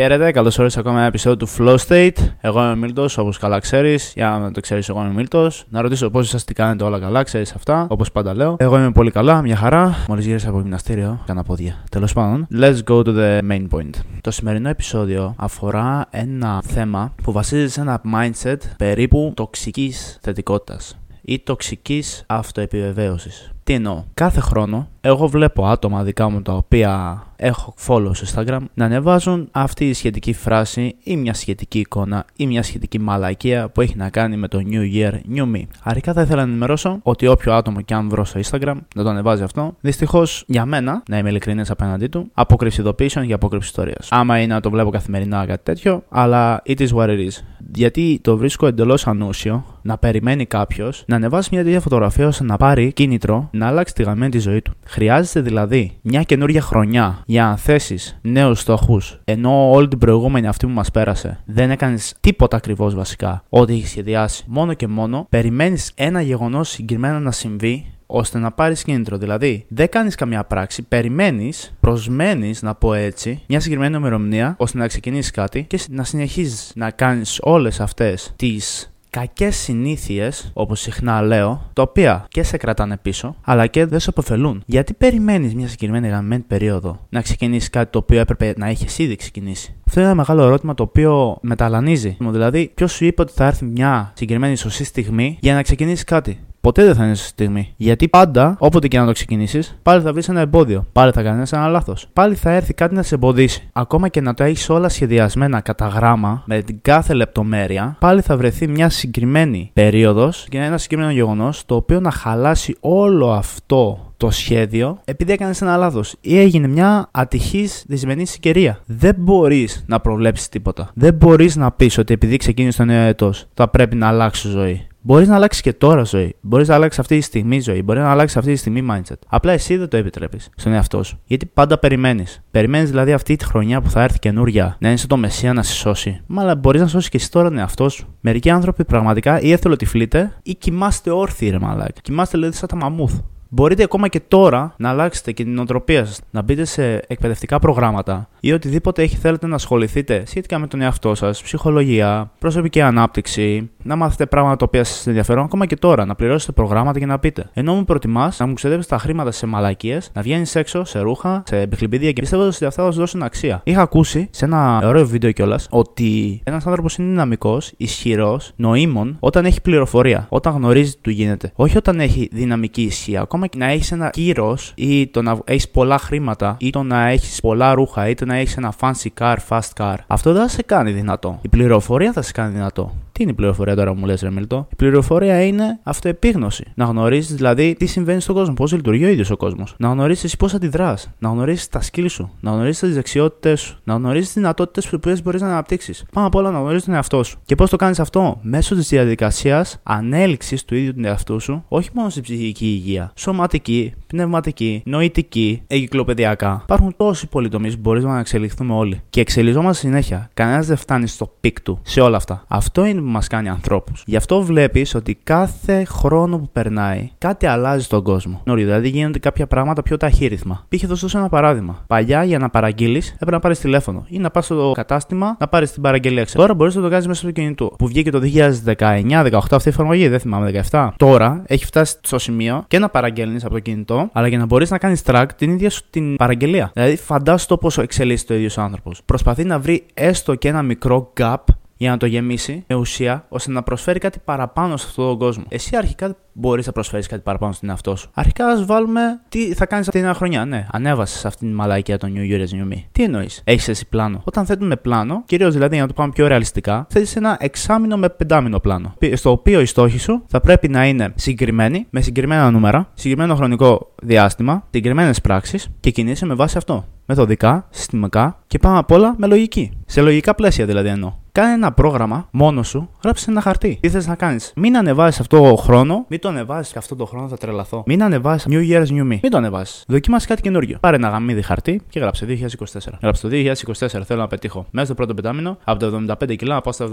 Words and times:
Χαίρετε, 0.00 0.30
καλώς 0.30 0.52
ήρθατε 0.52 0.70
σε 0.70 0.78
ακόμα 0.78 0.98
ένα 0.98 1.06
επεισόδιο 1.06 1.36
του 1.36 1.48
Flow 1.58 1.76
State. 1.88 2.16
Εγώ 2.40 2.60
είμαι 2.60 2.70
ο 2.70 2.76
Μίλτος, 2.76 3.18
όπως 3.18 3.38
καλά 3.38 3.58
ξέρεις. 3.58 4.12
Για 4.14 4.38
να 4.40 4.50
το 4.50 4.60
ξέρεις, 4.60 4.88
εγώ 4.88 5.00
είμαι 5.00 5.08
ο 5.08 5.12
Μίλτος. 5.12 5.64
Να 5.68 5.80
ρωτήσω 5.80 6.10
πώς 6.10 6.26
είσαστε, 6.26 6.52
τι 6.52 6.60
κάνετε 6.60 6.84
όλα 6.84 6.98
καλά, 6.98 7.22
ξέρεις 7.22 7.52
αυτά, 7.54 7.86
όπως 7.90 8.12
πάντα 8.12 8.34
λέω. 8.34 8.56
Εγώ 8.58 8.76
είμαι 8.78 8.92
πολύ 8.92 9.10
καλά, 9.10 9.42
μια 9.42 9.56
χαρά. 9.56 10.04
Μόλις 10.08 10.26
γύρισα 10.26 10.48
από 10.48 10.60
γυμναστήριο, 10.60 11.22
κάνα 11.26 11.42
πόδια. 11.42 11.84
Τέλος 11.90 12.12
πάντων, 12.12 12.46
let's 12.60 12.78
go 12.88 13.04
to 13.04 13.16
the 13.16 13.50
main 13.50 13.66
point. 13.70 13.90
Το 14.20 14.30
σημερινό 14.30 14.68
επεισόδιο 14.68 15.34
αφορά 15.36 16.06
ένα 16.10 16.62
θέμα 16.62 17.14
που 17.22 17.32
βασίζεται 17.32 17.68
σε 17.68 17.80
ένα 17.80 18.00
mindset 18.14 18.58
περίπου 18.76 19.32
τοξικής 19.36 20.18
θετικότητας 20.20 20.98
ή 21.22 21.38
τοξικής 21.38 22.24
αυτοεπιβεβαίωσης. 22.26 23.52
Τι 23.64 23.74
εννοώ; 23.74 24.04
Κάθε 24.14 24.40
χρόνο 24.40 24.88
εγώ 25.08 25.28
βλέπω 25.28 25.66
άτομα 25.66 26.02
δικά 26.02 26.28
μου 26.28 26.42
τα 26.42 26.52
οποία 26.52 27.22
έχω 27.36 27.74
follow 27.86 28.10
στο 28.12 28.42
Instagram 28.42 28.60
να 28.74 28.84
ανεβάζουν 28.84 29.48
αυτή 29.50 29.88
η 29.88 29.92
σχετική 29.92 30.32
φράση 30.32 30.96
ή 31.02 31.16
μια 31.16 31.34
σχετική 31.34 31.78
εικόνα 31.78 32.24
ή 32.36 32.46
μια 32.46 32.62
σχετική 32.62 33.00
μαλακία 33.00 33.68
που 33.68 33.80
έχει 33.80 33.96
να 33.96 34.10
κάνει 34.10 34.36
με 34.36 34.48
το 34.48 34.58
New 34.70 34.94
Year, 34.94 35.12
New 35.12 35.56
Me. 35.56 35.62
Αρχικά 35.82 36.12
θα 36.12 36.22
ήθελα 36.22 36.42
να 36.42 36.48
ενημερώσω 36.50 36.98
ότι 37.02 37.26
όποιο 37.26 37.52
άτομο 37.52 37.80
και 37.80 37.94
αν 37.94 38.08
βρω 38.08 38.24
στο 38.24 38.40
Instagram 38.44 38.74
να 38.94 39.02
το 39.02 39.08
ανεβάζει 39.08 39.42
αυτό, 39.42 39.74
δυστυχώς 39.80 40.44
για 40.46 40.64
μένα, 40.64 41.02
να 41.08 41.18
είμαι 41.18 41.28
ειλικρινής 41.28 41.70
απέναντί 41.70 42.06
του, 42.06 42.30
απόκρυψη 42.34 42.80
ειδοποιήσεων 42.80 43.24
για 43.24 43.34
απόκρυψη 43.34 43.68
ιστορίας. 43.68 44.08
Άμα 44.10 44.38
είναι 44.38 44.54
να 44.54 44.60
το 44.60 44.70
βλέπω 44.70 44.90
καθημερινά 44.90 45.46
κάτι 45.46 45.62
τέτοιο, 45.62 46.02
αλλά 46.08 46.62
it 46.66 46.78
is 46.78 46.88
what 46.88 47.08
it 47.08 47.18
is. 47.18 47.42
Γιατί 47.74 48.18
το 48.22 48.36
βρίσκω 48.36 48.66
εντελώς 48.66 49.06
ανούσιο 49.06 49.64
να 49.82 49.98
περιμένει 49.98 50.46
κάποιος 50.46 51.04
να 51.06 51.16
ανεβάσει 51.16 51.48
μια 51.52 51.64
τέτοια 51.64 51.80
φωτογραφία 51.80 52.26
ώστε 52.26 52.44
να 52.44 52.56
πάρει 52.56 52.92
κίνητρο 52.92 53.48
να 53.52 53.66
αλλάξει 53.66 53.94
τη 53.94 54.02
γραμμένη 54.02 54.30
τη 54.30 54.38
ζωή 54.38 54.62
του. 54.62 54.72
Χρειάζεται 54.98 55.40
δηλαδή 55.40 55.98
μια 56.02 56.22
καινούργια 56.22 56.60
χρονιά 56.60 57.22
για 57.26 57.44
να 57.44 57.56
θέσεις 57.56 58.18
νέους 58.22 58.60
στόχους, 58.60 59.20
ενώ 59.24 59.70
όλη 59.70 59.88
την 59.88 59.98
προηγούμενη 59.98 60.46
αυτή 60.46 60.66
που 60.66 60.72
μας 60.72 60.90
πέρασε 60.90 61.40
δεν 61.44 61.70
έκανες 61.70 62.14
τίποτα 62.20 62.56
ακριβώς 62.56 62.94
βασικά 62.94 63.44
ό,τι 63.48 63.72
έχεις 63.72 63.88
σχεδιάσει. 63.88 64.44
Μόνο 64.46 64.74
και 64.74 64.86
μόνο 64.86 65.26
περιμένεις 65.28 65.92
ένα 65.94 66.20
γεγονός 66.20 66.68
συγκεκριμένα 66.68 67.20
να 67.20 67.30
συμβεί 67.30 67.86
ώστε 68.06 68.38
να 68.38 68.52
πάρεις 68.52 68.82
κίνητρο. 68.82 69.18
Δηλαδή, 69.18 69.64
δεν 69.68 69.88
κάνεις 69.88 70.14
καμιά 70.14 70.44
πράξη, 70.44 70.82
περιμένεις, 70.82 71.76
προσμένεις, 71.80 72.62
να 72.62 72.74
πω 72.74 72.94
έτσι, 72.94 73.42
μια 73.48 73.60
συγκεκριμένη 73.60 73.96
ημερομηνία 73.96 74.54
ώστε 74.58 74.78
να 74.78 74.86
ξεκινήσεις 74.86 75.30
κάτι 75.30 75.64
και 75.64 75.80
να 75.90 76.04
συνεχίζεις 76.04 76.72
να 76.74 76.90
κάνεις 76.90 77.38
όλες 77.42 77.80
αυτές 77.80 78.32
τις 78.36 78.92
κακές 79.10 79.56
συνήθειες, 79.56 80.50
όπως 80.54 80.80
συχνά 80.80 81.22
λέω, 81.22 81.70
τα 81.72 81.82
οποία 81.82 82.26
και 82.28 82.42
σε 82.42 82.56
κρατάνε 82.56 82.96
πίσω, 82.96 83.36
αλλά 83.42 83.66
και 83.66 83.86
δεν 83.86 84.00
σε 84.00 84.12
ωφελούν. 84.16 84.62
Γιατί 84.66 84.94
περιμένεις 84.94 85.54
μια 85.54 85.68
συγκεκριμένη 85.68 86.08
γραμμένη 86.08 86.42
περίοδο 86.42 87.06
να 87.08 87.22
ξεκινήσεις 87.22 87.70
κάτι 87.70 87.90
το 87.90 87.98
οποίο 87.98 88.20
έπρεπε 88.20 88.54
να 88.56 88.66
έχει 88.66 89.02
ήδη 89.02 89.16
ξεκινήσει; 89.16 89.74
Αυτό 89.86 90.00
είναι 90.00 90.08
ένα 90.08 90.18
μεγάλο 90.18 90.42
ερώτημα 90.42 90.74
το 90.74 90.82
οποίο 90.82 91.38
μεταλανίζει. 91.40 92.16
Δηλαδή, 92.20 92.70
ποιος 92.74 92.92
σου 92.92 93.04
είπε 93.04 93.22
ότι 93.22 93.32
θα 93.32 93.44
έρθει 93.44 93.64
μια 93.64 94.12
συγκεκριμένη 94.14 94.56
σωστή 94.56 94.84
στιγμή 94.84 95.38
για 95.40 95.54
να 95.54 95.62
ξεκινήσεις 95.62 96.04
κάτι; 96.04 96.40
Ποτέ 96.60 96.84
δεν 96.84 96.94
θα 96.94 97.04
είναι 97.04 97.14
στη 97.14 97.26
στιγμή. 97.26 97.74
Γιατί 97.76 98.08
πάντα, 98.08 98.56
όποτε 98.58 98.88
και 98.88 98.98
να 98.98 99.06
το 99.06 99.12
ξεκινήσεις, 99.12 99.78
πάλι 99.82 100.02
θα 100.02 100.12
βρεις 100.12 100.28
ένα 100.28 100.40
εμπόδιο. 100.40 100.86
Πάλι 100.92 101.12
θα 101.12 101.22
κάνεις 101.22 101.52
ένα 101.52 101.68
λάθος. 101.68 102.08
Πάλι 102.12 102.34
θα 102.34 102.50
έρθει 102.50 102.74
κάτι 102.74 102.94
να 102.94 103.02
σε 103.02 103.14
εμποδίσει. 103.14 103.68
Ακόμα 103.72 104.08
και 104.08 104.20
να 104.20 104.34
το 104.34 104.44
έχεις 104.44 104.68
όλα 104.68 104.88
σχεδιασμένα 104.88 105.60
κατά 105.60 105.86
γράμμα, 105.86 106.42
με 106.46 106.62
την 106.62 106.78
κάθε 106.82 107.14
λεπτομέρεια, 107.14 107.96
πάλι 108.00 108.20
θα 108.20 108.36
βρεθεί 108.36 108.68
μια 108.68 108.88
συγκεκριμένη 108.88 109.70
περίοδος 109.72 110.46
και 110.48 110.58
ένα 110.58 110.78
συγκεκριμένο 110.78 111.12
γεγονός 111.12 111.66
το 111.66 111.74
οποίο 111.74 112.00
να 112.00 112.10
χαλάσει 112.10 112.76
όλο 112.80 113.32
αυτό 113.32 114.12
το 114.16 114.30
σχέδιο 114.30 114.98
επειδή 115.04 115.32
έκανες 115.32 115.62
ένα 115.62 115.76
λάθος 115.76 116.14
ή 116.20 116.38
έγινε 116.38 116.68
μια 116.68 117.08
ατυχής 117.10 117.84
δυσμενή 117.88 118.26
συγκαιρία. 118.26 118.78
Δεν 118.86 119.14
μπορείς 119.18 119.84
να 119.86 120.00
προβλέψεις 120.00 120.48
τίποτα. 120.48 120.90
Δεν 120.94 121.14
μπορείς 121.14 121.56
να 121.56 121.72
πεις 121.72 121.98
ότι 121.98 122.12
επειδή 122.12 122.36
ξεκίνησε 122.36 122.78
το 122.78 122.84
νέο 122.84 123.02
έτος 123.06 123.46
θα 123.54 123.68
πρέπει 123.68 123.96
να 123.96 124.08
αλλάξεις 124.08 124.50
ζωή. 124.50 124.86
Μπορείς 125.08 125.28
να 125.28 125.34
αλλάξεις 125.34 125.62
και 125.62 125.72
τώρα 125.72 126.02
ζωή. 126.02 126.36
Μπορείς 126.40 126.68
να 126.68 126.74
αλλάξεις 126.74 126.98
αυτή 126.98 127.16
τη 127.16 127.22
στιγμή 127.22 127.60
ζωή. 127.60 127.82
Μπορεί 127.82 127.98
να 127.98 128.10
αλλάξεις 128.10 128.36
αυτή 128.36 128.52
τη 128.52 128.58
στιγμή 128.58 128.86
mindset. 128.90 129.16
Απλά 129.28 129.52
εσύ 129.52 129.76
δεν 129.76 129.88
το 129.88 129.96
επιτρέπεις 129.96 130.50
στον 130.56 130.72
εαυτό 130.72 131.02
σου. 131.02 131.20
Γιατί 131.24 131.46
πάντα 131.46 131.78
περιμένεις. 131.78 132.42
Περιμένεις 132.50 132.90
δηλαδή 132.90 133.12
αυτή 133.12 133.36
τη 133.36 133.44
χρονιά 133.44 133.80
που 133.80 133.90
θα 133.90 134.02
έρθει 134.02 134.18
καινούρια 134.18 134.76
να 134.80 134.90
είσαι 134.90 135.06
το 135.06 135.16
μεσία 135.16 135.52
να 135.52 135.62
σε 135.62 135.72
σώσει. 135.72 136.20
Μα 136.26 136.42
αλλά 136.42 136.54
μπορείς 136.54 136.80
να 136.80 136.86
σώσεις 136.86 137.08
και 137.08 137.16
εσύ 137.16 137.30
τώρα 137.30 137.48
τον 137.48 137.58
εαυτό 137.58 137.88
σου. 137.88 138.06
Μερικοί 138.20 138.50
άνθρωποι 138.50 138.84
πραγματικά 138.84 139.40
ή 139.40 139.52
εθελοτυφλείτε 139.52 140.32
ή 140.42 140.54
κοιμάστε 140.54 141.10
όρθιοι 141.10 141.50
ρε 141.50 141.58
μαλάκι. 141.58 142.00
Κοιμάστε 142.00 142.38
δηλαδή 142.38 142.56
σαν 142.56 142.68
τα 142.68 142.76
μαμούθ. 142.76 143.14
Μπορείτε 143.50 143.82
ακόμα 143.82 144.08
και 144.08 144.20
τώρα 144.20 144.74
να 144.76 144.88
αλλάξετε 144.88 145.32
και 145.32 145.44
την 145.44 145.54
νοοτροπία 145.54 146.04
σας, 146.04 146.20
να 146.30 146.42
μπείτε 146.42 146.64
σε 146.64 146.94
εκπαιδευτικά 147.06 147.58
προγράμματα 147.58 148.28
ή 148.40 148.52
οτιδήποτε 148.52 149.02
έχει 149.02 149.16
θέλετε 149.16 149.46
να 149.46 149.54
ασχοληθείτε 149.54 150.22
σχετικά 150.26 150.58
με 150.58 150.66
τον 150.66 150.80
εαυτό 150.80 151.14
σας, 151.14 151.42
ψυχολογία, 151.42 152.30
προσωπική 152.38 152.80
ανάπτυξη, 152.80 153.70
να 153.82 153.96
μάθετε 153.96 154.26
πράγματα 154.26 154.56
τα 154.56 154.64
οποία 154.68 154.84
σας 154.84 155.06
ενδιαφέρουν 155.06 155.44
ακόμα 155.44 155.66
και 155.66 155.76
τώρα, 155.76 156.04
να 156.04 156.14
πληρώσετε 156.14 156.52
προγράμματα 156.52 156.98
και 156.98 157.06
να 157.06 157.18
πείτε. 157.18 157.50
Ενώ 157.52 157.74
μου 157.74 157.84
προτιμάς 157.84 158.38
να 158.38 158.46
μου 158.46 158.52
ξεδέψεις 158.52 158.86
τα 158.86 158.98
χρήματα 158.98 159.30
σε 159.30 159.46
μαλακίες, 159.46 160.10
να 160.14 160.22
βγαίνεις 160.22 160.54
έξω, 160.54 160.84
σε 160.84 161.00
ρούχα, 161.00 161.42
σε 161.46 161.60
επιχληπίδια 161.60 162.12
και 162.12 162.20
πιστεύω 162.20 162.42
ότι 162.42 162.64
αυτά 162.64 162.82
θα 162.82 162.90
σου 162.90 162.98
δώσουν 162.98 163.22
αξία. 163.22 163.60
Είχα 163.64 163.82
ακούσει 163.82 164.28
σε 164.30 164.44
ένα 164.44 164.80
ωραίο 164.84 165.06
βίντεο 165.06 165.32
κιόλας 165.32 165.66
ότι 165.70 166.40
ένας 166.44 166.66
άνθρωπος 166.66 166.96
είναι 166.96 167.08
δυναμικός, 167.08 167.72
ισχυρός, 167.76 168.52
νοήμων 168.56 169.16
όταν 169.20 169.44
έχει 169.44 169.60
πληροφορία, 169.60 170.26
όταν 170.28 170.54
γνωρίζει 170.54 170.92
τι 170.92 171.00
του 171.00 171.10
γίνεται. 171.10 171.52
Όχι 171.54 171.76
όταν 171.76 172.00
έχει 172.00 172.28
δυναμική 172.32 172.82
ισχύ, 172.82 173.16
ακόμα 173.16 173.46
και 173.46 173.58
να 173.58 173.66
έχεις 173.66 173.92
ένα 173.92 174.10
κύρος 174.10 174.72
ή 174.76 175.06
το 175.06 175.22
να 175.22 175.38
έχεις 175.44 175.68
πολλά 175.68 175.98
χρήματα 175.98 176.56
ή 176.60 176.70
το 176.70 176.82
να 176.82 177.08
έχεις 177.08 177.40
πολλά 177.40 177.74
ρούχα 177.74 178.08
ή 178.08 178.14
το 178.14 178.26
να 178.28 178.36
έχεις 178.36 178.56
ένα 178.56 178.74
fancy 178.80 179.08
car, 179.20 179.36
fast 179.48 179.68
car. 179.76 179.96
Αυτό 180.06 180.32
δεν 180.32 180.42
θα 180.42 180.48
σε 180.48 180.62
κάνει 180.62 180.90
δυνατό. 180.92 181.38
Η 181.42 181.48
πληροφορία 181.48 182.12
θα 182.12 182.22
σε 182.22 182.32
κάνει 182.32 182.52
δυνατό. 182.52 182.94
Τι 183.18 183.24
είναι 183.24 183.32
η 183.32 183.36
πληροφορία 183.36 183.76
τώρα 183.76 183.92
που 183.92 183.98
μου 183.98 184.06
λες, 184.06 184.20
Ρεμιλτό. 184.20 184.66
Η 184.72 184.74
πληροφορία 184.76 185.42
είναι 185.44 185.78
αυτοεπίγνωση. 185.82 186.64
Να 186.74 186.84
γνωρίζει 186.84 187.34
δηλαδή 187.34 187.74
τι 187.78 187.86
συμβαίνει 187.86 188.20
στον 188.20 188.34
κόσμο, 188.34 188.54
πώς 188.54 188.72
λειτουργεί 188.72 189.04
ο 189.04 189.08
ίδιος 189.08 189.30
ο 189.30 189.36
κόσμος. 189.36 189.74
Να 189.78 189.88
γνωρίζει 189.88 190.20
εσύ 190.24 190.36
πώς 190.36 190.54
αντιδράς. 190.54 191.10
Να 191.18 191.28
γνωρίζει 191.28 191.68
τα 191.70 191.80
skills 191.90 192.10
σου. 192.10 192.30
Να 192.40 192.50
γνωρίζει 192.50 192.80
τις 192.80 192.94
δεξιότητέ 192.94 193.56
σου. 193.56 193.78
Να 193.84 193.94
γνωρίζει 193.94 194.24
τις 194.24 194.34
δυνατότητες 194.34 194.88
που 194.88 194.98
μπορείς 195.22 195.40
να 195.40 195.48
αναπτύξεις. 195.48 196.04
Πάνω 196.12 196.26
απ' 196.26 196.34
όλα 196.34 196.50
να 196.50 196.58
γνωρίζει 196.58 196.84
τον 196.84 196.94
εαυτό 196.94 197.22
σου. 197.22 197.38
Και 197.44 197.54
πώς 197.54 197.70
το 197.70 197.76
κάνεις 197.76 198.00
αυτό, 198.00 198.38
μέσω 198.42 198.74
της 198.74 198.88
διαδικασίας 198.88 199.80
ανέλυξης 199.82 200.64
του 200.64 200.74
ίδιου 200.74 200.94
του 200.94 201.06
εαυτού 201.06 201.40
σου, 201.40 201.64
όχι 201.68 201.90
μόνο 201.92 202.08
στην 202.08 202.22
ψυχική 202.22 202.66
υγεία, 202.66 203.12
σωματική, 203.14 203.94
πνευματική, 204.06 204.82
νοητική, 204.84 205.62
εγκυκλοπαιδιακά. 205.66 206.60
Υπάρχουν 206.62 206.94
τόσοι 206.96 207.26
πολλοί 207.26 207.48
τομεί 207.48 207.70
που 207.70 207.80
μπορείς 207.80 208.04
να 208.04 208.18
εξελιχθούμε 208.18 208.74
όλοι. 208.74 209.00
Και 209.10 209.20
εξελιζόμαστε 209.20 209.86
συνέχεια. 209.86 210.30
Κανένας 210.34 210.66
δεν 210.66 210.76
φτάνει 210.76 211.06
στο 211.06 211.32
peak 211.40 211.60
του 211.60 211.78
σε 211.82 212.00
όλα 212.00 212.16
αυτά. 212.16 212.44
Αυτό 212.48 212.84
είναι 212.84 213.00
που 213.00 213.06
μας 213.08 213.26
κάνει 213.26 213.48
ανθρώπους. 213.48 214.02
Γι' 214.06 214.16
αυτό 214.16 214.42
βλέπεις 214.42 214.94
ότι 214.94 215.18
κάθε 215.24 215.84
χρόνο 215.84 216.38
που 216.38 216.48
περνάει 216.52 217.10
κάτι 217.18 217.46
αλλάζει 217.46 217.84
στον 217.84 218.02
κόσμο. 218.02 218.40
Νωρί, 218.44 218.64
δηλαδή 218.64 218.88
γίνονται 218.88 219.18
κάποια 219.18 219.46
πράγματα 219.46 219.82
πιο 219.82 219.96
ταχύρυθμα. 219.96 220.64
Π.χ. 220.68 220.80
θα 220.80 220.88
δώσω 220.88 221.18
ένα 221.18 221.28
παράδειγμα. 221.28 221.84
Παλιά 221.86 222.24
για 222.24 222.38
να 222.38 222.50
παραγγείλεις 222.50 223.10
έπρεπε 223.12 223.30
να 223.30 223.40
πάρεις 223.40 223.58
τηλέφωνο 223.58 224.04
ή 224.08 224.18
να 224.18 224.30
πας 224.30 224.44
στο 224.44 224.72
κατάστημα 224.74 225.36
να 225.40 225.48
πάρεις 225.48 225.72
την 225.72 225.82
παραγγελία. 225.82 226.26
Τώρα 226.32 226.54
μπορείς 226.54 226.74
να 226.74 226.82
το 226.82 226.88
κάνεις 226.88 227.06
μέσα 227.06 227.20
στο 227.20 227.30
κινητό. 227.30 227.72
Που 227.78 227.86
βγήκε 227.86 228.10
το 228.10 228.20
2019-18 228.64 229.30
αυτή 229.50 229.68
η 229.68 229.72
εφαρμογή, 229.72 230.08
δεν 230.08 230.20
θυμάμαι 230.20 230.64
17. 230.70 230.88
Τώρα 230.96 231.42
έχει 231.46 231.64
φτάσει 231.64 231.96
στο 232.00 232.18
σημείο 232.18 232.64
και 232.68 232.78
να 232.78 232.88
παραγγέλνεις 232.88 233.44
από 233.44 233.52
το 233.52 233.60
κινητό, 233.60 234.08
αλλά 234.12 234.28
και 234.28 234.36
να 234.36 234.46
μπορείς 234.46 234.70
να 234.70 234.78
κάνεις 234.78 235.02
track 235.06 235.26
την 235.36 235.50
ίδια 235.50 235.70
σου 235.70 235.82
την 235.90 236.16
παραγγελία. 236.16 236.70
Δηλαδή 236.72 236.96
φαντάσου 236.96 237.46
το 237.46 237.58
πόσο 237.58 237.82
εξελίσσεται 237.82 238.32
ο 238.32 238.36
ίδιος 238.36 238.58
άνθρωπος. 238.58 239.02
Προσπαθεί 239.04 239.44
να 239.44 239.58
βρει 239.58 239.86
έστω 239.94 240.34
και 240.34 240.48
ένα 240.48 240.62
μικρό 240.62 241.12
gap 241.20 241.36
για 241.78 241.90
να 241.90 241.96
το 241.96 242.06
γεμίσει 242.06 242.64
με 242.66 242.74
ουσία 242.74 243.26
ώστε 243.28 243.50
να 243.50 243.62
προσφέρει 243.62 243.98
κάτι 243.98 244.18
παραπάνω 244.24 244.76
σε 244.76 244.86
αυτόν 244.88 245.06
τον 245.06 245.18
κόσμο. 245.18 245.44
Εσύ 245.48 245.76
αρχικά 245.76 246.16
μπορείς 246.32 246.66
να 246.66 246.72
προσφέρεις 246.72 247.06
κάτι 247.06 247.22
παραπάνω 247.22 247.52
στην 247.52 247.68
εαυτό 247.68 247.96
σου. 247.96 248.10
Αρχικά 248.14 248.46
ας 248.46 248.64
βάλουμε 248.64 249.00
τι 249.28 249.54
θα 249.54 249.66
κάνεις 249.66 249.86
αυτή 249.86 249.98
την 249.98 250.08
νέα 250.08 250.16
χρονιά. 250.16 250.44
Ναι, 250.44 250.66
ανέβασες 250.72 251.24
αυτή 251.24 251.44
την 251.46 251.54
μαλάκια 251.54 251.98
των 251.98 252.12
New 252.16 252.32
Year's 252.32 252.54
New 252.54 252.72
Me. 252.72 252.82
Τι 252.92 253.02
εννοείς, 253.02 253.40
έχεις 253.44 253.68
εσύ 253.68 253.88
πλάνο; 253.88 254.22
Όταν 254.24 254.46
θέτουμε 254.46 254.76
πλάνο, 254.76 255.22
κυρίως 255.26 255.52
δηλαδή 255.52 255.74
για 255.74 255.82
να 255.82 255.88
το 255.88 255.94
πάμε 255.94 256.12
πιο 256.12 256.26
ρεαλιστικά, 256.26 256.86
θέτεις 256.90 257.16
ένα 257.16 257.36
εξάμεινο 257.40 257.96
με 257.96 258.08
πεντάμινο 258.08 258.58
πλάνο. 258.58 258.94
Στο 259.14 259.30
οποίο 259.30 259.60
οι 259.60 259.66
στόχοι 259.66 259.98
σου 259.98 260.22
θα 260.26 260.40
πρέπει 260.40 260.68
να 260.68 260.86
είναι 260.86 261.12
συγκεκριμένοι, 261.14 261.86
με 261.90 262.00
συγκεκριμένα 262.00 262.50
νούμερα, 262.50 262.90
συγκεκριμένο 262.94 263.34
χρονικό 263.34 263.92
διάστημα, 264.02 264.62
συγκεκριμένες 264.70 265.20
πράξεις 265.20 265.68
και 265.80 265.90
κινείσαι 265.90 266.26
με 266.26 266.34
βάση 266.34 266.56
αυτό. 266.56 266.84
Μεθοδικά, 267.06 267.66
συστημικά 267.70 268.42
και 268.46 268.58
πάνω 268.58 268.78
απ' 268.78 268.90
όλα 268.90 269.14
με 269.18 269.26
λογική. 269.26 269.70
Σε 269.86 270.00
λογικά 270.00 270.34
πλαίσια 270.34 270.66
δηλαδή 270.66 270.88
εννοώ. 270.88 271.12
Κάνε 271.38 271.52
ένα 271.52 271.72
πρόγραμμα 271.72 272.28
μόνος 272.30 272.68
σου, 272.68 272.90
γράψει 273.02 273.26
ένα 273.28 273.40
χαρτί. 273.40 273.78
Τι 273.80 273.88
θες 273.88 274.06
να 274.06 274.14
κάνεις; 274.14 274.52
Μην 274.56 274.76
ανεβάσεις 274.76 275.20
αυτό 275.20 275.42
το 275.42 275.56
χρόνο, 275.56 276.04
μην 276.08 276.20
το 276.20 276.28
ανεβάσεις 276.28 276.72
και 276.72 276.78
αυτό 276.78 276.96
το 276.96 277.04
χρόνο 277.06 277.28
θα 277.28 277.36
τρελαθώ. 277.36 277.82
Μην 277.86 278.02
ανεβάσεις 278.02 278.46
New 278.50 278.70
Year's 278.70 278.86
New 278.86 279.02
Me. 279.02 279.18
Μην 279.22 279.30
το 279.30 279.36
ανεβάσεις. 279.36 279.84
Δοκιμάσει 279.88 280.26
κάτι 280.26 280.42
καινούριο. 280.42 280.78
Πάρε 280.80 280.96
ένα 280.96 281.08
γαμίδι 281.08 281.42
χαρτί 281.42 281.80
και 281.88 282.00
γράψε 282.00 282.26
2024. 282.26 282.98
Γράψε 283.02 283.22
το 283.22 283.28
2024. 283.28 284.02
Θέλω 284.04 284.20
να 284.20 284.26
πετύχω 284.26 284.66
μέσα 284.70 284.86
στο 284.86 284.94
πρώτο 284.94 285.14
πεντάμινο 285.14 285.58
από 285.64 285.78
τα 285.78 286.16
75 286.20 286.36
κιλά 286.36 286.54
να 286.54 286.60
πάω 286.60 286.72
στα 286.72 286.88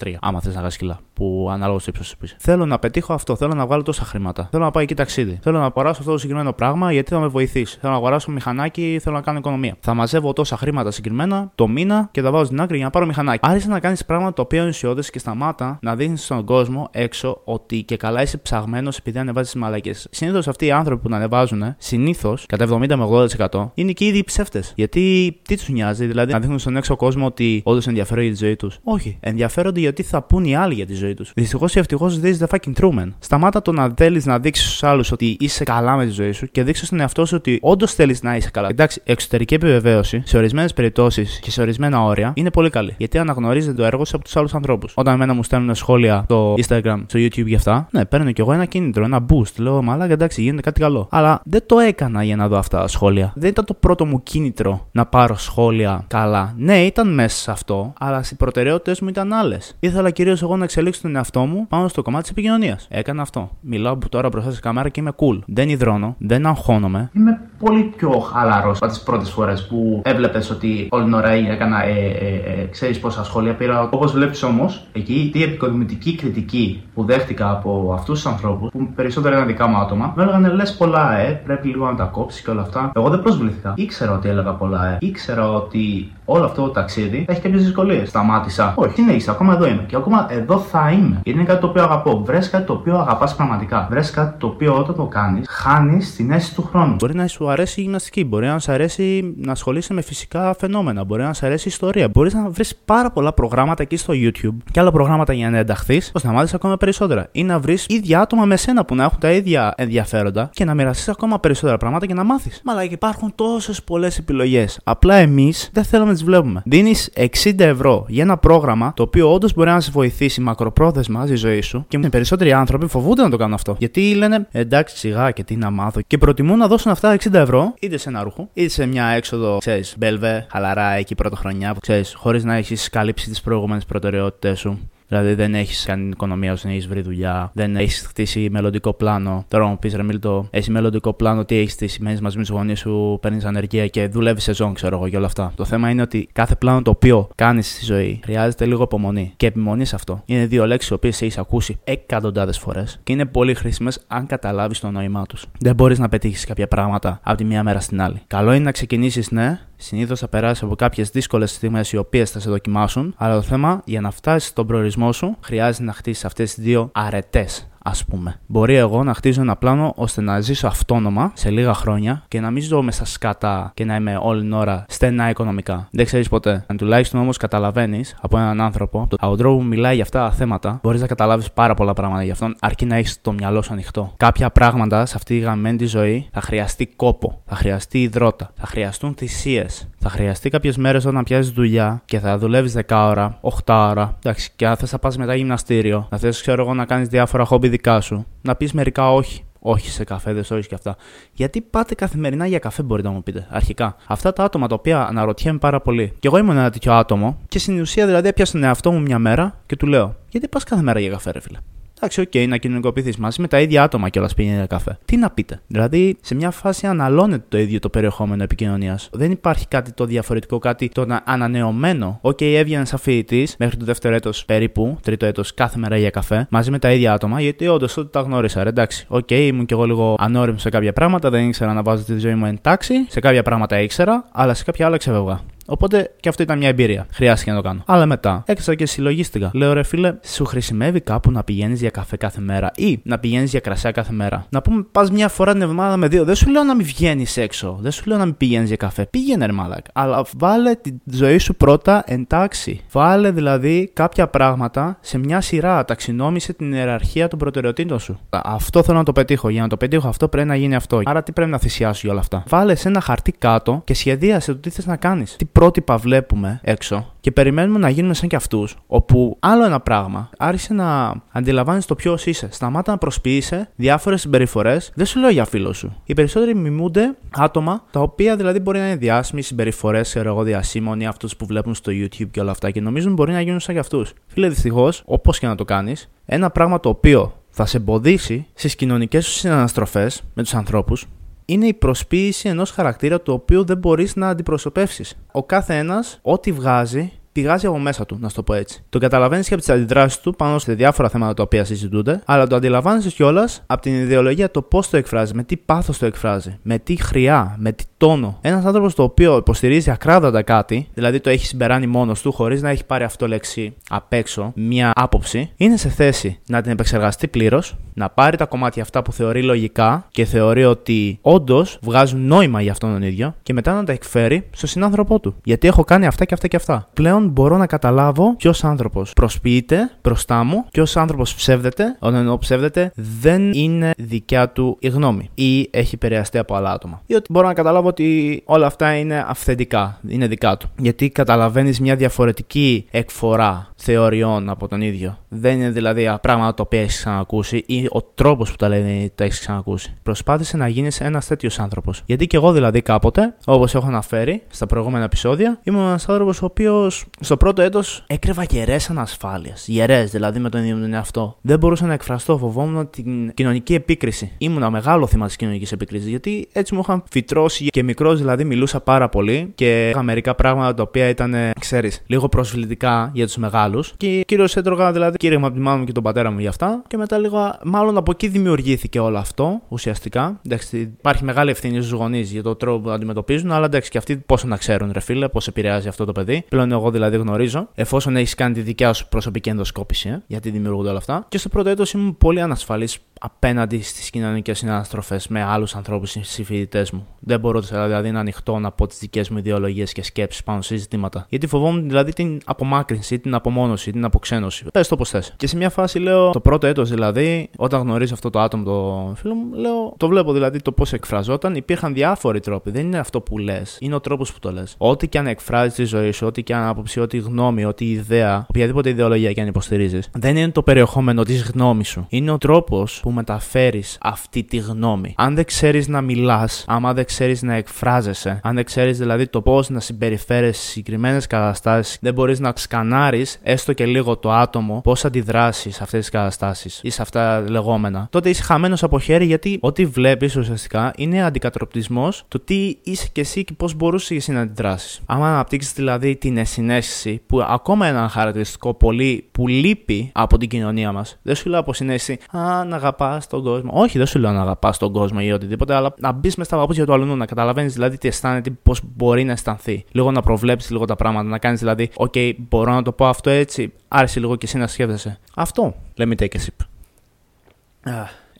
73. 0.00 0.12
Άμα 0.20 0.40
θες 0.40 0.54
να 0.54 0.60
γάσει 0.60 0.78
κιλά. 0.78 0.98
Που 1.12 1.48
ανάλογο 1.52 1.78
ύψος 1.86 2.06
σου 2.06 2.16
πεις. 2.16 2.36
Θέλω 2.38 2.66
να 2.66 2.78
πετύχω 2.78 3.12
αυτό. 3.12 3.36
Θέλω 3.36 3.54
να 3.54 3.66
βγάλω 3.66 3.82
τόσα 3.82 4.04
χρήματα. 4.04 4.48
Θέλω 4.50 4.64
να 4.64 4.70
πάω 4.70 4.82
εκεί 4.82 4.94
ταξίδι. 4.94 5.38
Θέλω 5.42 5.58
να 5.58 5.64
αγοράσω 5.64 6.00
αυτό 6.00 6.12
το 6.12 6.18
συγκεκριμένο 6.18 6.52
πράγμα 6.52 6.92
γιατί 6.92 7.10
θα 7.10 7.18
με 7.18 7.26
βοηθήσει. 7.26 7.78
Θέλω 7.80 7.92
να 7.92 7.98
αγοράσω 7.98 8.30
μηχανάκι, 8.30 8.98
θέλω 9.02 9.16
να 9.16 9.22
κάνω 9.22 9.38
οικονομία. 9.38 9.76
Θα 9.80 9.94
μαζεύω 9.94 10.32
τόσα 10.32 10.56
χρήματα 10.56 10.90
συγκεκριμένα 10.90 11.50
το 11.54 11.68
μήνα 11.68 12.08
και 12.10 12.22
τα 12.22 12.30
βάζω 12.30 12.44
στην 12.44 12.60
άκρη 12.60 12.76
για 12.76 12.84
να 12.84 12.90
πάρω 12.90 13.06
μηχανάκι. 13.06 13.40
Άρχισε 13.42 13.68
να 13.74 13.80
κάνεις 13.80 14.04
πράγματα 14.04 14.32
το 14.32 14.42
οποίο 14.42 14.60
είναι 14.60 14.68
ουσιώδε 14.68 15.02
και 15.10 15.18
σταμάτα 15.18 15.78
να 15.82 15.96
δείχνεις 15.96 16.24
στον 16.24 16.44
κόσμο 16.44 16.88
έξω 16.92 17.40
ότι 17.44 17.82
και 17.82 17.96
καλά 17.96 18.22
είσαι 18.22 18.36
ψαγμένος 18.36 18.98
επειδή 18.98 19.18
ανεβάζεις 19.18 19.54
μαλακές. 19.54 20.08
Συνήθως 20.10 20.48
αυτοί 20.48 20.66
οι 20.66 20.70
άνθρωποι 20.70 21.02
που 21.02 21.08
να 21.08 21.16
ανεβάζουν, 21.16 21.74
συνήθως 21.78 22.46
κατά 22.46 22.64
70 22.64 22.96
με 22.96 23.26
80% 23.50 23.70
είναι 23.74 23.92
και 23.92 24.04
ήδη 24.04 24.24
ψεύτες. 24.24 24.72
Γιατί 24.76 25.36
τι 25.42 25.56
τους 25.56 25.68
νοιάζει, 25.68 26.06
δηλαδή 26.06 26.32
να 26.32 26.38
δείχνουν 26.38 26.58
στον 26.58 26.76
έξω 26.76 26.96
κόσμο 26.96 27.26
ότι 27.26 27.60
όντω 27.64 27.80
ενδιαφέρονται 27.86 28.26
για 28.26 28.36
τη 28.36 28.44
ζωή 28.44 28.56
τους. 28.56 28.78
Όχι. 28.84 29.16
Ενδιαφέρονται 29.20 29.80
γιατί 29.80 30.02
θα 30.02 30.22
πούν 30.22 30.44
οι 30.44 30.56
άλλοι 30.56 30.74
για 30.74 30.86
τη 30.86 30.94
ζωή 30.94 31.14
τους. 31.14 31.32
Δυστυχώς 31.34 31.74
ή 31.74 31.78
ευτυχώς 31.78 32.20
δει 32.20 32.38
the 32.40 32.46
fucking 32.46 32.72
Truman. 32.80 33.08
Σταμάτα 33.18 33.62
το 33.62 33.72
να 33.72 33.92
θέλεις 33.96 34.26
να 34.26 34.38
δείξεις 34.38 34.66
στους 34.66 34.82
άλλους 34.82 35.12
ότι 35.12 35.36
είσαι 35.40 35.64
καλά 35.64 35.96
με 35.96 36.04
τη 36.04 36.10
ζωή 36.10 36.32
σου 36.32 36.46
και 36.46 36.62
δείξει 36.62 36.86
στον 36.86 37.00
εαυτό 37.00 37.24
σου 37.24 37.36
ότι 37.36 37.58
όντως 37.62 37.94
θέλεις 37.94 38.22
να 38.22 38.36
είσαι 38.36 38.50
καλά. 38.50 38.68
Εντάξει, 38.68 39.00
εξωτερική 39.04 39.54
επιβεβαίωση 39.54 40.22
σε 40.24 40.36
ορισμένες 40.36 40.72
περιπτώσεις 40.72 41.38
και 41.40 41.50
σε 41.50 41.60
ορισμένα 41.60 42.04
όρια 42.04 42.32
είναι 42.34 42.50
πολύ 42.50 42.70
καλή. 42.70 42.94
Γιατί 42.98 43.18
αναγνωρίζεται 43.54 43.74
το 43.74 43.84
έργο 43.84 44.04
σου 44.04 44.16
από 44.16 44.24
τους 44.24 44.36
άλλους 44.36 44.54
ανθρώπους. 44.54 44.92
Όταν 44.96 45.14
εμένα 45.14 45.34
μου 45.34 45.42
στέλνουν 45.42 45.74
σχόλια 45.74 46.22
στο 46.24 46.54
Instagram, 46.54 47.02
στο 47.06 47.18
YouTube 47.18 47.46
για 47.46 47.56
αυτά, 47.56 47.88
ναι, 47.90 48.04
παίρνω 48.04 48.32
κι 48.32 48.40
εγώ 48.40 48.52
ένα 48.52 48.64
κίνητρο, 48.64 49.04
ένα 49.04 49.26
boost. 49.28 49.54
Λέω, 49.56 49.82
μαλάκα 49.82 50.12
εντάξει, 50.12 50.42
γίνεται 50.42 50.62
κάτι 50.62 50.80
καλό. 50.80 51.08
Αλλά 51.10 51.40
δεν 51.44 51.62
το 51.66 51.78
έκανα 51.78 52.22
για 52.22 52.36
να 52.36 52.48
δω 52.48 52.56
αυτά 52.56 52.80
τα 52.80 52.88
σχόλια. 52.88 53.32
Δεν 53.34 53.48
ήταν 53.48 53.64
το 53.64 53.74
πρώτο 53.74 54.04
μου 54.04 54.22
κίνητρο 54.22 54.88
να 54.92 55.06
πάρω 55.06 55.36
σχόλια 55.36 56.04
καλά. 56.08 56.54
Ναι, 56.56 56.78
ήταν 56.84 57.14
μέσα 57.14 57.36
σε 57.36 57.50
αυτό, 57.50 57.92
αλλά 57.98 58.24
οι 58.32 58.34
προτεραιότητες 58.34 59.00
μου 59.00 59.08
ήταν 59.08 59.32
άλλες. 59.32 59.76
Ήθελα 59.80 60.10
κυρίως 60.10 60.42
εγώ 60.42 60.56
να 60.56 60.64
εξελίξω 60.64 61.02
τον 61.02 61.16
εαυτό 61.16 61.40
μου 61.40 61.66
πάνω 61.68 61.88
στο 61.88 62.02
κομμάτι 62.02 62.22
της 62.22 62.30
επικοινωνίας. 62.30 62.86
Έκανα 62.90 63.22
αυτό. 63.22 63.50
Μιλάω 63.60 63.96
που 63.96 64.08
τώρα 64.08 64.28
μπροστά 64.28 64.50
σε 64.50 64.60
κάμερα 64.60 64.88
και 64.88 65.00
είμαι 65.00 65.12
cool. 65.16 65.38
Δεν 65.46 65.68
υδρώνω, 65.68 66.14
δεν 66.18 66.46
αγχώνομαι. 66.46 67.10
Είμαι 67.12 67.40
πολύ 67.58 67.82
πιο 67.96 68.10
χαλαρός 68.10 68.78
από 68.82 68.90
τις 68.90 69.02
πρώτες 69.02 69.30
φορές 69.30 69.66
που 69.66 70.02
έβλεπες 70.04 70.50
ότι 70.50 70.88
όλη 70.90 71.04
την 71.04 71.12
ώρα 71.12 71.30
έκανα, 71.30 71.84
ε, 71.84 71.92
ε, 71.92 72.60
ε, 72.60 72.66
ξέρεις 72.70 72.98
πόσα 72.98 73.24
σχόλια 73.24 73.43
πήρα. 73.52 73.82
Όπως 73.82 74.12
βλέπεις 74.12 74.42
όμως, 74.42 74.84
εκεί 74.92 75.30
η 75.34 75.42
επικοδομητική 75.42 76.14
κριτική 76.16 76.82
που 76.94 77.04
δέχτηκα 77.04 77.50
από 77.50 77.92
αυτούς 77.94 78.22
τους 78.22 78.32
ανθρώπους, 78.32 78.70
που 78.70 78.88
περισσότερο 78.94 79.34
ήταν 79.34 79.46
δικά 79.46 79.66
μου 79.66 79.76
άτομα, 79.76 80.12
με 80.16 80.22
έλεγαν 80.22 80.54
λες 80.54 80.76
πολλά, 80.76 81.16
ε, 81.16 81.40
πρέπει 81.44 81.68
λίγο 81.68 81.86
να 81.86 81.94
τα 81.94 82.04
κόψεις 82.04 82.42
και 82.42 82.50
όλα 82.50 82.60
αυτά. 82.60 82.92
Εγώ 82.94 83.08
δεν 83.08 83.22
προσβλήθηκα. 83.22 83.74
Ήξερα 83.76 84.12
ότι 84.12 84.28
έλεγα 84.28 84.52
πολλά, 84.52 84.86
ε. 84.86 84.96
Ήξερα 85.00 85.52
ότι 85.52 86.12
όλο 86.24 86.44
αυτό 86.44 86.62
το 86.62 86.68
ταξίδι 86.68 87.24
έχει 87.28 87.40
κάποιε 87.40 87.58
δυσκολίες. 87.58 88.08
Σταμάτησα. 88.08 88.74
Όχι, 88.76 88.94
συνέχισα. 88.94 89.30
Ακόμα 89.30 89.54
εδώ 89.54 89.66
είμαι. 89.66 89.84
Και 89.88 89.96
ακόμα 89.96 90.26
εδώ 90.30 90.58
θα 90.58 90.90
είμαι. 90.90 91.20
Γιατί 91.22 91.38
είναι 91.38 91.44
κάτι 91.44 91.60
το 91.60 91.66
οποίο 91.66 91.82
αγαπώ. 91.82 92.22
Βρες 92.24 92.50
κάτι 92.50 92.66
το 92.66 92.72
οποίο 92.72 92.98
αγαπάς 92.98 93.34
πραγματικά. 93.34 93.86
Βρες 93.90 94.10
κάτι 94.10 94.38
το 94.38 94.46
οποίο 94.46 94.76
όταν 94.78 94.94
το 94.94 95.04
κάνεις, 95.04 95.46
χάνεις 95.48 96.14
την 96.16 96.30
αίσθηση 96.30 96.54
του 96.54 96.62
χρόνου. 96.62 96.94
Μπορεί 96.94 97.14
να 97.14 97.26
σου 97.26 97.50
αρέσει 97.50 97.80
η 97.80 97.82
γυμναστική. 97.82 98.24
Μπορεί 98.24 98.46
να 98.46 98.58
σου 98.58 98.72
αρέσει 98.72 99.34
να 99.36 99.52
ασχολείσαι 99.52 99.94
με 99.94 100.00
φυσικά 100.00 100.54
φαινόμενα. 100.58 101.04
Μπορεί 101.04 101.22
να 101.22 101.32
σου 101.32 101.46
αρέσει 101.46 101.68
η 101.68 101.70
ιστορία. 101.70 102.08
Μπορείς 102.08 102.34
να 102.34 102.50
βρεις 102.50 102.76
πάρα 102.84 103.10
πολλά 103.10 103.32
προγράμματα 103.32 103.82
εκεί 103.82 103.96
στο 103.96 104.12
YouTube 104.16 104.56
και 104.70 104.80
άλλα 104.80 104.90
προγράμματα 104.90 105.32
για 105.32 105.50
να 105.50 105.58
ενταχθείς 105.58 106.10
ώστε 106.14 106.28
να 106.28 106.34
μάθεις 106.34 106.54
ακόμα 106.54 106.76
περισσότερα. 106.76 107.28
Ή 107.32 107.44
να 107.44 107.58
βρεις 107.58 107.86
ίδια 107.88 108.20
άτομα 108.20 108.44
με 108.44 108.56
σένα 108.56 108.84
που 108.84 108.94
να 108.94 109.04
έχουν 109.04 109.18
τα 109.18 109.30
ίδια 109.30 109.74
ενδιαφέροντα 109.76 110.50
και 110.52 110.64
να 110.64 110.74
μοιραστείς 110.74 111.08
ακόμα 111.08 111.40
περισσότερα 111.40 111.76
πράγματα 111.76 112.06
και 112.06 112.14
να 112.14 112.24
μάθεις. 112.24 112.60
Μα 112.64 112.84
υπάρχουν 112.84 113.32
τόσες 113.34 113.82
πολλές 113.82 114.18
επιλογές. 114.18 114.80
Απλά 114.84 115.14
εμείς 115.14 115.70
δεν 115.72 115.84
θέλουμε 115.84 116.13
να 116.14 116.20
τι 116.20 116.24
βλέπουμε. 116.24 116.62
Δίνεις 116.64 117.10
60 117.44 117.58
ευρώ 117.58 118.04
για 118.08 118.22
ένα 118.22 118.36
πρόγραμμα 118.36 118.92
το 118.96 119.02
οποίο 119.02 119.32
όντως 119.32 119.54
μπορεί 119.54 119.70
να 119.70 119.80
σε 119.80 119.90
βοηθήσει 119.90 120.40
μακροπρόθεσμα 120.40 121.26
στη 121.26 121.34
ζωή 121.34 121.60
σου 121.60 121.84
και 121.88 121.96
οι 121.96 122.08
περισσότεροι 122.08 122.52
άνθρωποι 122.52 122.86
φοβούνται 122.86 123.22
να 123.22 123.30
το 123.30 123.36
κάνουν 123.36 123.54
αυτό. 123.54 123.76
Γιατί 123.78 124.14
λένε 124.14 124.46
εντάξει 124.52 124.96
σιγά 124.96 125.30
και 125.30 125.44
τι 125.44 125.56
να 125.56 125.70
μάθω 125.70 126.00
και 126.06 126.18
προτιμούν 126.18 126.58
να 126.58 126.66
δώσουν 126.66 126.90
αυτά 126.90 127.16
60 127.16 127.32
ευρώ 127.32 127.74
είτε 127.80 127.96
σε 127.96 128.08
ένα 128.08 128.22
ρούχο 128.22 128.48
είτε 128.52 128.68
σε 128.68 128.86
μια 128.86 129.06
έξοδο, 129.06 129.58
ξέρεις, 129.58 129.94
μπέλβε, 129.98 130.46
χαλαρά 130.50 130.90
εκεί 130.90 131.14
πρώτα 131.14 131.36
χρονιά 131.36 131.74
που 131.74 131.80
ξέρεις, 131.80 132.14
χωρίς 132.14 132.44
να 132.44 132.54
έχεις 132.54 132.88
καλύψει 132.88 133.28
τις 133.28 133.40
προηγούμενες 133.40 133.84
προτεραιότητέ 133.84 134.54
σου. 134.54 134.78
Δηλαδή 135.14 135.34
δεν 135.34 135.54
έχεις 135.54 135.84
κάνει 135.84 136.02
την 136.02 136.10
οικονομία 136.10 136.56
σου, 136.56 136.62
δεν 136.62 136.72
έχεις 136.72 136.88
βρει 136.88 137.00
δουλειά, 137.00 137.50
δεν 137.54 137.76
έχεις 137.76 138.06
χτίσει 138.06 138.48
μελλοντικό 138.50 138.92
πλάνο. 138.92 139.44
Τώρα 139.48 139.66
μου 139.66 139.78
πεις 139.78 139.94
ρε 139.94 140.02
Μίλτο, 140.02 140.48
έχει 140.50 140.70
μελλοντικό 140.70 141.12
πλάνο, 141.12 141.44
τι 141.44 141.56
έχεις 141.56 141.72
χτίσει, 141.72 142.02
μένεις 142.02 142.20
μαζί 142.20 142.36
με 142.36 142.42
τους 142.42 142.50
γονείς 142.50 142.78
σου, 142.78 143.18
παίρνεις 143.22 143.44
ανεργία 143.44 143.86
και 143.86 144.08
δουλεύεις 144.08 144.42
σεζόν, 144.42 144.74
ξέρω 144.74 144.96
εγώ 144.96 145.08
και 145.08 145.16
όλα 145.16 145.26
αυτά. 145.26 145.52
Το 145.56 145.64
θέμα 145.64 145.90
είναι 145.90 146.02
ότι 146.02 146.28
κάθε 146.32 146.54
πλάνο 146.54 146.82
το 146.82 146.90
οποίο 146.90 147.28
κάνεις 147.34 147.74
στη 147.74 147.84
ζωή 147.84 148.20
χρειάζεται 148.22 148.66
λίγο 148.66 148.82
υπομονή. 148.82 149.32
Και 149.36 149.46
επιμονή 149.46 149.84
σε 149.84 149.94
αυτό. 149.94 150.22
Είναι 150.24 150.46
δύο 150.46 150.66
λέξεις 150.66 150.90
οι 150.90 150.94
οποίες 150.94 151.22
έχεις 151.22 151.38
ακούσει 151.38 151.78
εκατοντάδες 151.84 152.58
φορές 152.58 153.00
και 153.02 153.12
είναι 153.12 153.24
πολύ 153.24 153.54
χρήσιμες 153.54 154.00
αν 154.06 154.26
καταλάβεις 154.26 154.80
το 154.80 154.90
νόημά 154.90 155.26
τους. 155.26 155.46
Δεν 155.58 155.74
μπορείς 155.74 155.98
να 155.98 156.08
πετύχεις 156.08 156.44
κάποια 156.44 156.68
πράγματα 156.68 157.20
από 157.22 157.36
τη 157.36 157.44
μία 157.44 157.62
μέρα 157.62 157.80
στην 157.80 158.00
άλλη. 158.00 158.20
Καλό 158.26 158.52
είναι 158.52 158.64
να 158.64 158.72
ξεκινήσεις, 158.72 159.30
ναι, 159.30 159.60
συνήθως 159.84 160.20
θα 160.20 160.28
περάσει 160.28 160.64
από 160.64 160.74
κάποιες 160.74 161.10
δύσκολες 161.10 161.50
στιγμές 161.50 161.92
οι 161.92 161.96
οποίες 161.96 162.30
θα 162.30 162.40
σε 162.40 162.50
δοκιμάσουν, 162.50 163.14
αλλά 163.16 163.34
το 163.34 163.42
θέμα 163.42 163.82
για 163.84 164.00
να 164.00 164.10
φτάσεις 164.10 164.48
στον 164.48 164.66
προορισμό 164.66 165.12
σου 165.12 165.36
χρειάζεται 165.40 165.84
να 165.84 165.92
χτίσεις 165.92 166.24
αυτές 166.24 166.54
τις 166.54 166.64
δύο 166.64 166.90
αρετές 166.92 167.68
ας 167.86 168.04
πούμε. 168.04 168.40
Μπορεί 168.46 168.74
εγώ 168.74 169.04
να 169.04 169.14
χτίζω 169.14 169.40
ένα 169.40 169.56
πλάνο 169.56 169.92
ώστε 169.96 170.20
να 170.20 170.40
ζήσω 170.40 170.66
αυτόνομα 170.66 171.32
σε 171.34 171.50
λίγα 171.50 171.74
χρόνια 171.74 172.24
και 172.28 172.40
να 172.40 172.50
μην 172.50 172.62
ζω 172.62 172.82
μέσα 172.82 173.04
σκάτα 173.04 173.72
και 173.74 173.84
να 173.84 173.96
είμαι 173.96 174.18
όλη 174.22 174.40
την 174.40 174.52
ώρα 174.52 174.84
στενά 174.88 175.30
οικονομικά. 175.30 175.88
Δεν 175.90 176.04
ξέρεις 176.04 176.28
ποτέ. 176.28 176.64
Αν 176.66 176.76
τουλάχιστον 176.76 177.20
όμως 177.20 177.36
καταλαβαίνεις 177.36 178.16
από 178.20 178.38
έναν 178.38 178.60
άνθρωπο, 178.60 179.00
από 179.02 179.16
τον 179.16 179.36
τρόπο 179.36 179.56
που 179.56 179.64
μιλάει 179.64 179.94
για 179.94 180.02
αυτά 180.02 180.24
τα 180.24 180.30
θέματα, 180.30 180.78
μπορείς 180.82 181.00
να 181.00 181.06
καταλάβεις 181.06 181.50
πάρα 181.50 181.74
πολλά 181.74 181.92
πράγματα 181.92 182.22
για 182.22 182.32
αυτόν, 182.32 182.56
αρκεί 182.60 182.84
να 182.84 182.96
έχεις 182.96 183.20
το 183.20 183.32
μυαλό 183.32 183.62
σου 183.62 183.72
ανοιχτό. 183.72 184.12
Κάποια 184.16 184.50
πράγματα 184.50 185.06
σε 185.06 185.14
αυτή 185.16 185.38
τη 185.38 185.44
γαμμένη 185.44 185.76
τη 185.76 185.86
ζωή 185.86 186.28
θα 186.32 186.40
χρειαστεί 186.40 186.86
κόπο, 186.86 187.42
θα 187.46 187.54
χρειαστεί 187.54 188.02
υδρότα, 188.02 188.50
θα 188.54 188.66
χρειαστούν 188.66 189.14
θυσίες, 189.14 189.88
θα 189.98 190.08
χρειαστεί 190.08 190.50
κάποιες 190.50 190.76
μέρες 190.76 191.04
όταν 191.04 191.22
πιάσεις 191.24 191.52
δουλειά 191.52 192.02
και 192.04 192.18
θα 192.18 192.38
δουλεύεις 192.38 192.72
10 192.72 193.06
ώρα, 193.08 193.38
8 193.40 193.88
ώρα. 193.90 194.16
Εντάξει, 194.18 194.50
και 194.56 194.66
αν 194.66 194.76
θες 194.76 194.92
να 194.92 194.98
πας 194.98 195.16
μετά 195.16 195.34
γυμναστήριο, 195.34 196.06
να 196.10 196.18
θες, 196.18 196.40
ξέρω 196.40 196.62
εγώ, 196.62 196.74
να 196.74 196.84
κάνεις 196.84 197.08
διάφορα 197.08 197.44
χόμπι 197.44 197.68
δικά 197.74 198.00
σου, 198.00 198.26
να 198.42 198.54
πεις 198.56 198.72
μερικά 198.72 199.12
όχι. 199.12 199.44
Όχι 199.66 199.90
σε 199.90 200.04
καφέδε, 200.04 200.40
όχι 200.40 200.68
και 200.68 200.74
αυτά. 200.74 200.96
Γιατί 201.32 201.60
πάτε 201.60 201.94
καθημερινά 201.94 202.46
για 202.46 202.58
καφέ, 202.58 202.82
μπορείτε 202.82 203.08
να 203.08 203.14
μου 203.14 203.22
πείτε, 203.22 203.46
αρχικά. 203.50 203.96
Αυτά 204.06 204.32
τα 204.32 204.44
άτομα 204.44 204.66
τα 204.66 204.74
οποία 204.74 205.06
αναρωτιέμαι 205.06 205.58
πάρα 205.58 205.80
πολύ. 205.80 206.12
Και 206.18 206.28
εγώ 206.28 206.38
ήμουν 206.38 206.56
ένα 206.56 206.70
τέτοιο 206.70 206.92
άτομο 206.92 207.38
και 207.48 207.58
στην 207.58 207.80
ουσία 207.80 208.06
δηλαδή 208.06 208.28
έπιασα 208.28 208.52
τον 208.52 208.62
εαυτό 208.62 208.92
μου 208.92 209.00
μια 209.00 209.18
μέρα 209.18 209.60
και 209.66 209.76
του 209.76 209.86
λέω: 209.86 210.16
Γιατί 210.28 210.48
πας 210.48 210.64
κάθε 210.64 210.82
μέρα 210.82 211.00
για 211.00 211.10
καφέ, 211.10 211.30
ρε 211.30 211.40
φίλε; 211.40 211.58
Εντάξει, 211.96 212.20
ok, 212.20 212.30
okay, 212.32 212.48
να 212.48 212.56
κοινωνικοποιηθείς 212.56 213.16
μαζί 213.16 213.40
με 213.40 213.48
τα 213.48 213.60
ίδια 213.60 213.82
άτομα 213.82 214.08
κιόλας 214.08 214.34
πίνει 214.34 214.66
καφέ. 214.66 214.98
Τι 215.04 215.16
να 215.16 215.30
πείτε. 215.30 215.60
Δηλαδή, 215.66 216.16
σε 216.20 216.34
μια 216.34 216.50
φάση 216.50 216.86
αναλώνεται 216.86 217.44
το 217.48 217.58
ίδιο 217.58 217.78
το 217.78 217.88
περιεχόμενο 217.88 218.42
επικοινωνίας. 218.42 219.08
Δεν 219.12 219.30
υπάρχει 219.30 219.68
κάτι 219.68 219.92
το 219.92 220.04
διαφορετικό, 220.04 220.58
κάτι 220.58 220.88
το 220.88 221.06
ανανεωμένο. 221.24 222.18
Ok, 222.20 222.36
okay, 222.36 222.54
έβγαινες 222.54 222.88
σαν 222.88 222.98
φοιτητής 222.98 223.56
μέχρι 223.58 223.76
το 223.76 223.84
δεύτερο 223.84 224.14
έτος 224.14 224.44
περίπου, 224.44 224.98
τρίτο 225.02 225.26
έτος 225.26 225.54
κάθε 225.54 225.78
μέρα 225.78 225.96
για 225.96 226.10
καφέ, 226.10 226.46
μαζί 226.50 226.70
με 226.70 226.78
τα 226.78 226.92
ίδια 226.92 227.12
άτομα, 227.12 227.40
γιατί 227.40 227.66
όντως 227.66 227.94
τότε 227.94 228.08
τα 228.08 228.20
γνώρισα. 228.20 228.62
Ρε, 228.62 228.68
εντάξει, 228.68 229.04
ok, 229.08 229.26
okay, 229.28 229.32
ήμουν 229.32 229.66
κι 229.66 229.72
εγώ 229.72 229.84
λίγο 229.84 230.16
ανώριμος 230.18 230.60
σε 230.60 230.68
κάποια 230.68 230.92
πράγματα, 230.92 231.30
δεν 231.30 231.48
ήξερα 231.48 231.72
να 231.72 231.82
βάζω 231.82 232.04
τη 232.04 232.18
ζωή 232.18 232.34
μου 232.34 232.46
σε 232.46 232.60
τάξη. 232.60 232.94
Σε 233.08 233.20
κάποια 233.20 233.42
πράγματα 233.42 233.80
ήξερα, 233.80 234.28
αλλά 234.32 234.54
σε 234.54 234.64
κάποια 234.64 234.86
άλλα 234.86 234.96
ξέφευγα. 234.96 235.40
Οπότε 235.66 236.10
και 236.20 236.28
αυτό 236.28 236.42
ήταν 236.42 236.58
μια 236.58 236.68
εμπειρία. 236.68 237.06
Χρειάστηκε 237.10 237.50
να 237.50 237.56
το 237.56 237.62
κάνω. 237.62 237.82
Αλλά 237.86 238.06
μετά 238.06 238.42
έξερα 238.46 238.76
και 238.76 238.86
συλλογίστηκα. 238.86 239.50
Λέω 239.54 239.72
ρε 239.72 239.82
φίλε, 239.82 240.14
σου 240.24 240.44
χρησιμεύει 240.44 241.00
κάπου 241.00 241.30
να 241.30 241.44
πηγαίνεις 241.44 241.80
για 241.80 241.90
καφέ 241.90 242.16
κάθε 242.16 242.40
μέρα 242.40 242.70
ή 242.76 243.00
να 243.02 243.18
πηγαίνεις 243.18 243.50
για 243.50 243.60
κρασιά 243.60 243.90
κάθε 243.90 244.12
μέρα; 244.12 244.46
Να 244.48 244.62
πούμε 244.62 244.86
πας 244.92 245.10
μια 245.10 245.28
φορά 245.28 245.52
την 245.52 245.62
εβδομάδα 245.62 245.96
με 245.96 246.08
δύο. 246.08 246.24
Δεν 246.24 246.34
σου 246.34 246.50
λέω 246.50 246.62
να 246.62 246.74
μην 246.74 246.86
βγαίνεις 246.86 247.36
έξω. 247.36 247.78
Δεν 247.80 247.90
σου 247.90 248.02
λέω 248.06 248.18
να 248.18 248.24
μην 248.24 248.36
πηγαίνεις 248.36 248.68
για 248.68 248.76
καφέ. 248.76 249.06
Πήγαινε 249.06 249.46
ρε 249.46 249.52
μάλακ. 249.52 249.84
Αλλά 249.92 250.24
βάλε 250.36 250.74
τη 250.74 250.90
ζωή 251.12 251.38
σου 251.38 251.54
πρώτα 251.54 252.04
εντάξει. 252.06 252.80
Βάλε 252.92 253.30
δηλαδή 253.30 253.90
κάποια 253.92 254.28
πράγματα 254.28 254.98
σε 255.00 255.18
μια 255.18 255.40
σειρά. 255.40 255.84
Ταξινόμησε 255.84 256.52
την 256.52 256.72
ιεραρχία 256.72 257.28
των 257.28 257.38
προτεραιοτήτων 257.38 257.98
σου. 257.98 258.18
Αυτό 258.30 258.82
θέλω 258.82 258.98
να 258.98 259.04
το 259.04 259.12
πετύχω. 259.12 259.48
Για 259.48 259.62
να 259.62 259.68
το 259.68 259.76
πετύχω 259.76 260.08
αυτό 260.08 260.28
πρέπει 260.28 260.48
να 260.48 260.56
γίνει 260.56 260.74
αυτό. 260.74 261.00
Άρα 261.04 261.22
τι 261.22 261.32
πρέπει 261.32 261.50
να 261.50 261.58
θυσιάσει 261.58 262.08
όλα 262.08 262.20
αυτά; 262.20 262.44
Βάλε 262.48 262.74
σε 262.74 262.88
ένα 262.88 263.00
χαρτί 263.00 263.32
κάτω 263.32 263.82
και 263.84 263.94
σχεδίασε 263.94 264.52
το 264.52 264.58
τι 264.58 264.70
θες 264.70 264.86
να 264.86 264.96
κάνεις. 264.96 265.36
Τι 265.36 265.44
πρότυπα 265.54 265.96
βλέπουμε 265.96 266.60
έξω 266.62 267.12
και 267.20 267.32
περιμένουμε 267.32 267.78
να 267.78 267.88
γίνουμε 267.88 268.14
σαν 268.14 268.28
κι 268.28 268.36
αυτούς, 268.36 268.76
όπου 268.86 269.36
άλλο 269.40 269.64
ένα 269.64 269.80
πράγμα 269.80 270.30
άρχισε 270.38 270.74
να 270.74 271.14
αντιλαμβάνεις 271.30 271.86
το 271.86 271.94
ποιος 271.94 272.26
είσαι. 272.26 272.48
Σταμάτα 272.50 272.90
να 272.90 272.98
προσποιείσαι 272.98 273.68
διάφορες 273.76 274.20
συμπεριφορές. 274.20 274.92
Δεν 274.94 275.06
σου 275.06 275.20
λέω 275.20 275.30
για 275.30 275.44
φίλο 275.44 275.72
σου. 275.72 275.96
Οι 276.04 276.14
περισσότεροι 276.14 276.54
μιμούνται 276.54 277.16
άτομα 277.30 277.84
τα 277.90 278.00
οποία 278.00 278.36
δηλαδή 278.36 278.58
μπορεί 278.58 278.78
να 278.78 278.86
είναι 278.86 278.96
διάσημοι 278.96 279.42
συμπεριφορές, 279.42 280.08
ξέρω 280.08 280.28
εγώ, 280.28 280.42
διασύμων 280.42 281.00
ή 281.00 281.06
αυτούς 281.06 281.36
που 281.36 281.46
βλέπουν 281.46 281.74
στο 281.74 281.92
YouTube 281.94 282.28
και 282.30 282.40
όλα 282.40 282.50
αυτά 282.50 282.70
και 282.70 282.80
νομίζουν 282.80 283.12
μπορεί 283.12 283.32
να 283.32 283.40
γίνουν 283.40 283.60
σαν 283.60 283.74
κι 283.74 283.80
αυτούς. 283.80 284.12
Φίλε, 284.26 284.48
δυστυχώς, 284.48 285.02
όπως 285.04 285.38
και 285.38 285.46
να 285.46 285.54
το 285.54 285.64
κάνεις, 285.64 286.10
ένα 286.26 286.50
πράγμα 286.50 286.80
το 286.80 286.88
οποίο 286.88 287.32
θα 287.50 287.66
σε 287.66 287.76
εμποδίσει 287.76 288.46
στις 288.54 288.74
κοινωνικές 288.74 289.26
σου 289.26 289.32
συναναστροφές 289.32 290.22
με 290.34 290.42
τους 290.42 290.54
ανθρώπους 290.54 291.06
είναι 291.44 291.66
η 291.66 291.74
προσποίηση 291.74 292.48
ενός 292.48 292.70
χαρακτήρα 292.70 293.22
το 293.22 293.32
οποίο 293.32 293.64
δεν 293.64 293.78
μπορείς 293.78 294.16
να 294.16 294.28
αντιπροσωπεύσεις. 294.28 295.16
Ο 295.32 295.44
κάθε 295.44 295.78
ένας, 295.78 296.18
ό,τι 296.22 296.52
βγάζει, 296.52 297.12
πηγάζει 297.34 297.66
από 297.66 297.78
μέσα 297.78 298.06
του, 298.06 298.16
να 298.20 298.28
σου 298.28 298.34
το 298.34 298.42
πω 298.42 298.54
έτσι. 298.54 298.82
Το 298.88 298.98
καταλαβαίνεις 298.98 299.48
και 299.48 299.54
από 299.54 299.62
τις 299.62 299.72
αντιδράσεις 299.72 300.20
του 300.20 300.34
πάνω 300.34 300.58
σε 300.58 300.72
διάφορα 300.72 301.08
θέματα 301.08 301.34
τα 301.34 301.42
οποία 301.42 301.64
συζητούνται, 301.64 302.22
αλλά 302.24 302.46
το 302.46 302.56
αντιλαμβάνεσαι 302.56 303.08
κιόλας 303.08 303.62
από 303.66 303.82
την 303.82 303.94
ιδεολογία 303.94 304.50
το 304.50 304.62
πώς 304.62 304.90
το 304.90 304.96
εκφράζει, 304.96 305.34
με 305.34 305.42
τι 305.42 305.56
πάθος 305.56 305.98
το 305.98 306.06
εκφράζει, 306.06 306.58
με 306.62 306.78
τι 306.78 306.96
χρειά, 306.96 307.56
με 307.58 307.72
τι 307.72 307.84
τόνο. 307.96 308.38
Ένας 308.40 308.64
άνθρωπος 308.64 308.94
το 308.94 309.02
οποίο 309.02 309.36
υποστηρίζει 309.36 309.90
ακράδαντα 309.90 310.42
κάτι, 310.42 310.88
δηλαδή 310.94 311.20
το 311.20 311.30
έχει 311.30 311.46
συμπεράνει 311.46 311.86
μόνος 311.86 312.22
του, 312.22 312.32
χωρίς 312.32 312.62
να 312.62 312.70
έχει 312.70 312.84
πάρει 312.84 313.04
αυτό 313.04 313.28
λέξη 313.28 313.74
απ' 313.88 314.12
έξω, 314.12 314.52
μια 314.54 314.92
άποψη, 314.94 315.50
είναι 315.56 315.76
σε 315.76 315.88
θέση 315.88 316.38
να 316.46 316.62
την 316.62 316.72
επεξεργαστεί 316.72 317.28
πλήρως, 317.28 317.76
να 317.94 318.10
πάρει 318.10 318.36
τα 318.36 318.46
κομμάτια 318.46 318.82
αυτά 318.82 319.02
που 319.02 319.12
θεωρεί 319.12 319.42
λογικά 319.42 320.06
και 320.10 320.24
θεωρεί 320.24 320.64
ότι 320.64 321.18
όντως 321.22 321.78
βγάζουν 321.82 322.26
νόημα 322.26 322.62
για 322.62 322.72
αυτόν 322.72 322.92
τον 322.92 323.02
ίδιο 323.02 323.34
και 323.42 323.52
μετά 323.52 323.74
να 323.74 323.84
τα 323.84 323.92
εκφέρει 323.92 324.48
στο 324.50 324.66
συνάνθρωπό 324.66 325.20
του. 325.20 325.34
Γιατί 325.44 325.66
έχω 325.68 325.84
κάνει 325.84 326.06
αυτά 326.06 326.24
και 326.24 326.34
αυτά 326.34 326.48
και 326.48 326.56
αυτά. 326.56 326.88
Πλέον 326.92 327.23
μπορώ 327.28 327.56
να 327.56 327.66
καταλάβω 327.66 328.34
ποιος 328.36 328.64
άνθρωπος 328.64 329.12
προσποιείται 329.12 329.90
μπροστά 330.02 330.44
μου, 330.44 330.64
ποιος 330.70 330.96
άνθρωπος 330.96 331.34
ψεύδεται, 331.34 331.96
όταν 331.98 332.14
εννοώ 332.14 332.38
ψεύδεται, 332.38 332.92
δεν 332.94 333.52
είναι 333.52 333.90
δικιά 333.96 334.48
του 334.48 334.76
η 334.80 334.88
γνώμη 334.88 335.30
ή 335.34 335.68
έχει 335.70 335.94
επηρεαστεί 335.94 336.38
από 336.38 336.54
άλλα 336.54 336.70
άτομα. 336.70 337.02
Ή 337.06 337.14
ότι 337.14 337.32
μπορώ 337.32 337.46
να 337.46 337.54
καταλάβω 337.54 337.88
ότι 337.88 338.42
όλα 338.44 338.66
αυτά 338.66 338.94
είναι 338.96 339.24
αυθεντικά, 339.28 339.98
είναι 340.08 340.26
δικά 340.26 340.56
του. 340.56 340.70
Γιατί 340.78 341.10
καταλαβαίνεις 341.10 341.80
μια 341.80 341.96
διαφορετική 341.96 342.86
εκφορά 342.90 343.68
θεωριών 343.76 344.48
από 344.48 344.68
τον 344.68 344.80
ίδιο. 344.80 345.18
Δεν 345.28 345.56
είναι 345.56 345.70
δηλαδή 345.70 346.14
πράγματα 346.20 346.54
τα 346.54 346.62
οποία 346.62 346.80
έχεις 346.80 346.96
ξανακούσει 346.96 347.64
ή 347.66 347.86
ο 347.90 348.02
τρόπος 348.02 348.50
που 348.50 348.56
τα 348.56 348.68
λένε 348.68 349.10
τα 349.14 349.24
έχεις 349.24 349.40
ξανακούσει. 349.40 349.94
Προσπάθησε 350.02 350.56
να 350.56 350.68
γίνεις 350.68 351.00
ένας 351.00 351.26
τέτοιος 351.26 351.58
άνθρωπος. 351.58 352.02
Γιατί 352.06 352.26
και 352.26 352.36
εγώ 352.36 352.52
δηλαδή 352.52 352.82
κάποτε, 352.82 353.34
όπως 353.44 353.74
έχω 353.74 353.86
αναφέρει 353.86 354.42
στα 354.48 354.66
προηγούμενα 354.66 355.04
επεισόδια, 355.04 355.60
ήμουν 355.62 355.86
ένας 355.86 356.08
άνθρωπος 356.08 356.42
ο 356.42 356.44
οποίος 356.44 357.04
στο 357.20 357.36
πρώτο 357.36 357.62
έτος 357.62 358.04
έκρεβα 358.06 358.42
γερές 358.42 358.90
ανασφάλεια. 358.90 359.56
Γερές 359.66 360.10
δηλαδή 360.10 360.38
με 360.38 360.48
τον 360.48 360.60
ίδιο 360.60 360.78
τον 360.78 360.94
εαυτό. 360.94 361.36
Δεν 361.40 361.58
μπορούσα 361.58 361.86
να 361.86 361.92
εκφραστώ, 361.92 362.38
φοβόμουν 362.38 362.90
την 362.90 363.34
κοινωνική 363.34 363.74
επίκριση. 363.74 364.32
Ήμουν 364.38 364.70
μεγάλο 364.70 365.06
θύμα 365.06 365.26
της 365.26 365.36
κοινωνικής 365.36 365.72
επίκρισης 365.72 366.08
γιατί 366.08 366.48
έτσι 366.52 366.74
μου 366.74 366.80
είχαν 366.80 367.02
φυτρώσει 367.10 367.66
και 367.66 367.82
μικρός 367.82 368.18
δηλαδή 368.18 368.44
μιλούσα 368.44 368.80
πάρα 368.80 369.08
πολύ 369.08 369.52
και 369.54 369.88
είχα 369.88 370.02
μερικά 370.02 370.34
πράγματα 370.34 370.74
τα 370.74 370.82
οποία 370.82 371.08
ήταν, 371.08 371.34
ξέρεις, 371.60 372.02
λίγο 372.06 372.28
προσβλητικά 372.28 373.10
για 373.14 373.26
τους 373.26 373.36
μεγάλους. 373.36 373.94
Και 373.96 374.22
κυρίως 374.26 374.56
έτρωγα 374.56 374.92
δηλαδή 374.92 375.16
κήρυγμα 375.16 375.46
από 375.46 375.56
τη 375.56 375.62
μάνα 375.62 375.78
μου 375.78 375.84
και 375.84 375.92
τον 375.92 376.02
πατέρα 376.02 376.30
μου 376.30 376.38
για 376.38 376.48
αυτά. 376.48 376.82
Και 376.86 376.96
μετά 376.96 377.18
λίγο, 377.18 377.58
μάλλον 377.64 377.96
από 377.96 378.10
εκεί 378.10 378.28
δημιουργήθηκε 378.28 379.00
όλο 379.00 379.18
αυτό 379.18 379.60
ουσιαστικά. 379.68 380.40
Εντάξει, 380.46 380.78
υπάρχει 380.78 381.24
μεγάλη 381.24 381.50
ευθύνη 381.50 381.76
στους 381.76 381.90
γονείς 381.90 382.30
για 382.30 382.42
το 382.42 382.54
τρόπο 382.54 382.78
που 382.78 382.90
αντιμετωπίζουν, 382.90 383.52
αλλά 383.52 383.66
εντάξει, 383.66 383.90
και 383.90 383.98
αυτοί 383.98 384.16
πόσο 384.16 384.46
να 384.46 384.56
ξέρουν, 384.56 384.90
ρε 384.92 385.00
φίλε, 385.00 385.28
πώ 385.28 385.40
επηρεάζει 385.48 385.88
αυτό 385.88 386.04
το 386.04 386.12
παιδί. 386.12 386.44
Πλέον 386.48 386.72
εγώ 386.72 386.90
δηλαδή 386.90 387.03
γνωρίζω, 387.12 387.68
εφόσον 387.74 388.16
έχεις 388.16 388.34
κάνει 388.34 388.54
τη 388.54 388.60
δικιά 388.60 388.92
σου 388.92 389.08
προσωπική 389.08 389.48
ενδοσκόπηση, 389.48 390.08
ε, 390.08 390.22
γιατί 390.26 390.50
δημιουργούνται 390.50 390.88
όλα 390.88 390.98
αυτά. 390.98 391.24
Και 391.28 391.38
στο 391.38 391.48
πρώτο 391.48 391.68
έτος 391.68 391.92
ήμουν 391.92 392.16
πολύ 392.16 392.40
ανασφαλής 392.40 392.98
απέναντι 393.20 393.80
στις 393.82 394.10
κοινωνικές 394.10 394.58
συναναστροφές 394.58 395.28
με 395.28 395.42
άλλους 395.42 395.74
ανθρώπους 395.74 396.16
συμφιλητές 396.20 396.90
μου. 396.90 397.06
Δεν 397.20 397.40
μπορούσα 397.40 397.84
δηλαδή 397.84 398.10
να 398.10 398.20
ανοιχτώ 398.20 398.58
να 398.58 398.70
πω 398.70 398.86
τις 398.86 398.98
δικές 398.98 399.28
μου 399.28 399.38
ιδεολογίες 399.38 399.92
και 399.92 400.02
σκέψεις 400.02 400.42
πάνω 400.42 400.62
σε 400.62 400.76
ζητήματα. 400.76 401.26
Γιατί 401.28 401.46
φοβόμουν 401.46 401.88
δηλαδή 401.88 402.12
την 402.12 402.40
απομάκρυνση, 402.44 403.18
την 403.18 403.34
απομόνωση, 403.34 403.92
την 403.92 404.04
αποξένωση. 404.04 404.64
Πες 404.72 404.88
το 404.88 404.96
πώς 404.96 405.10
θες. 405.10 405.34
Και 405.36 405.46
σε 405.46 405.56
μια 405.56 405.70
φάση 405.70 405.98
λέω, 405.98 406.30
το 406.30 406.40
πρώτο 406.40 406.66
έτος 406.66 406.90
δηλαδή, 406.90 407.50
όταν 407.56 407.80
γνωρίζω 407.80 408.14
αυτό 408.14 408.30
το 408.30 408.40
άτομο 408.40 408.64
το 408.64 409.12
φίλο 409.16 409.34
μου, 409.34 409.54
λέω, 409.54 409.94
το 409.96 410.08
βλέπω 410.08 410.32
δηλαδή 410.32 410.60
το 410.60 410.72
πώς 410.72 410.92
εκφραζόταν. 410.92 411.54
Υπήρχαν 411.54 411.94
διάφοροι 411.94 412.40
τρόποι. 412.40 412.70
Δεν 412.70 412.86
είναι 412.86 412.98
αυτό 412.98 413.20
που 413.20 413.38
λες, 413.38 413.76
είναι 413.80 413.94
ο 413.94 414.00
τρόπος 414.00 414.32
που 414.32 414.38
το 414.38 414.52
λες. 414.52 414.74
Ό,τι 414.78 415.08
και 415.08 415.18
αν 415.18 415.26
εκφράζεις 415.26 415.74
τη 415.74 415.84
ζωή 415.84 416.10
σου, 416.10 416.26
ό,τι 416.26 416.42
και 416.42 416.54
αν 416.54 416.68
άποψη, 416.68 416.93
ό,τι 417.00 417.18
γνώμη, 417.18 417.64
ό,τι 417.64 417.90
ιδέα, 417.90 418.46
οποιαδήποτε 418.48 418.88
ιδεολογία 418.88 419.32
και 419.32 419.40
αν 419.40 419.46
υποστηρίζεις, 419.46 420.08
δεν 420.12 420.36
είναι 420.36 420.50
το 420.50 420.62
περιεχόμενο 420.62 421.22
της 421.22 421.42
γνώμης 421.42 421.88
σου. 421.88 422.06
Είναι 422.08 422.30
ο 422.30 422.38
τρόπος 422.38 423.00
που 423.02 423.10
μεταφέρεις 423.10 423.98
αυτή 424.00 424.42
τη 424.42 424.56
γνώμη. 424.56 425.14
Αν 425.16 425.34
δεν 425.34 425.44
ξέρεις 425.44 425.88
να 425.88 426.00
μιλάς, 426.00 426.64
άμα 426.66 426.92
δεν 426.92 427.04
ξέρεις 427.04 427.42
να 427.42 427.54
εκφράζεσαι, 427.54 428.40
αν 428.42 428.54
δεν 428.54 428.64
ξέρεις 428.64 428.98
δηλαδή 428.98 429.26
το 429.26 429.40
πώς 429.42 429.68
να 429.70 429.80
συμπεριφέρεις 429.80 430.58
σε 430.58 430.68
συγκεκριμένες 430.68 431.26
καταστάσεις, 431.26 431.98
δεν 432.00 432.14
μπορείς 432.14 432.40
να 432.40 432.52
σκανάρεις 432.56 433.38
έστω 433.42 433.72
και 433.72 433.86
λίγο 433.86 434.16
το 434.16 434.32
άτομο 434.32 434.80
πώς 434.80 435.04
αντιδράσεις 435.04 435.74
σε 435.74 435.82
αυτές 435.82 436.00
τις 436.00 436.10
καταστάσεις 436.10 436.80
ή 436.82 436.90
σε 436.90 437.02
αυτά 437.02 437.42
τα 437.42 437.50
λεγόμενα, 437.50 438.06
τότε 438.10 438.28
είσαι 438.28 438.42
χαμένος 438.42 438.82
από 438.82 438.98
χέρι 438.98 439.24
γιατί 439.24 439.58
ό,τι 439.60 439.84
βλέπεις 439.86 440.36
ουσιαστικά 440.36 440.92
είναι 440.96 441.24
αντικατροπτισμός 441.24 442.24
του 442.28 442.44
τι 442.44 442.76
είσαι 442.82 443.08
και 443.12 443.20
εσύ 443.20 443.44
και 443.44 443.52
πώς 443.56 443.74
μπορούσες 443.74 444.16
εσύ 444.16 444.32
να 444.32 444.40
αντιδράσεις. 444.40 445.00
Άμα 445.06 445.28
αναπτύξεις 445.28 445.72
δηλαδή 445.72 446.16
την 446.16 446.36
συνέστηση, 446.84 447.22
που 447.26 447.42
ακόμα 447.42 447.86
ένα 447.86 448.08
χαρακτηριστικό 448.08 448.74
πολύ 448.74 449.28
που 449.32 449.48
λείπει 449.48 450.10
από 450.14 450.38
την 450.38 450.48
κοινωνία 450.48 450.92
μας, 450.92 451.18
δεν 451.22 451.34
σου 451.34 451.48
λέω 451.48 451.60
από 451.60 451.72
συνέστηση, 451.72 452.18
Α, 452.36 452.64
να 452.64 452.76
αγαπάς 452.76 453.26
τον 453.26 453.42
κόσμο. 453.42 453.70
Όχι, 453.74 453.98
δεν 453.98 454.06
σου 454.06 454.18
λέω 454.18 454.32
να 454.32 454.40
αγαπάς 454.40 454.78
τον 454.78 454.92
κόσμο 454.92 455.18
ή 455.22 455.32
οτιδήποτε, 455.32 455.74
αλλά 455.74 455.94
να 455.98 456.12
μπεις 456.12 456.36
μες 456.36 456.46
στα 456.46 456.56
παπούτσια 456.56 456.86
του 456.86 456.92
αλλού, 456.92 457.16
να 457.16 457.26
καταλαβαίνεις 457.26 457.72
δηλαδή 457.72 457.98
τι 457.98 458.08
αισθάνεται, 458.08 458.50
πώς 458.50 458.80
μπορεί 458.96 459.24
να 459.24 459.32
αισθανθεί. 459.32 459.84
Λίγο 459.90 460.10
να 460.10 460.20
προβλέψεις 460.20 460.70
λίγο 460.70 460.84
τα 460.84 460.96
πράγματα, 460.96 461.28
να 461.28 461.38
κάνεις 461.38 461.58
δηλαδή, 461.58 461.90
OK, 461.96 462.32
μπορώ 462.48 462.72
να 462.72 462.82
το 462.82 462.92
πω 462.92 463.06
αυτό 463.06 463.30
έτσι. 463.30 463.72
Άρεσε 463.88 464.20
λίγο 464.20 464.36
και 464.36 464.46
εσύ 464.46 464.58
να 464.58 464.66
σκέφτεσαι. 464.66 465.18
Αυτό. 465.34 465.74
Let 465.98 466.06
me 466.06 466.14
take 466.20 466.34
a 466.34 466.38
sip. 466.38 466.66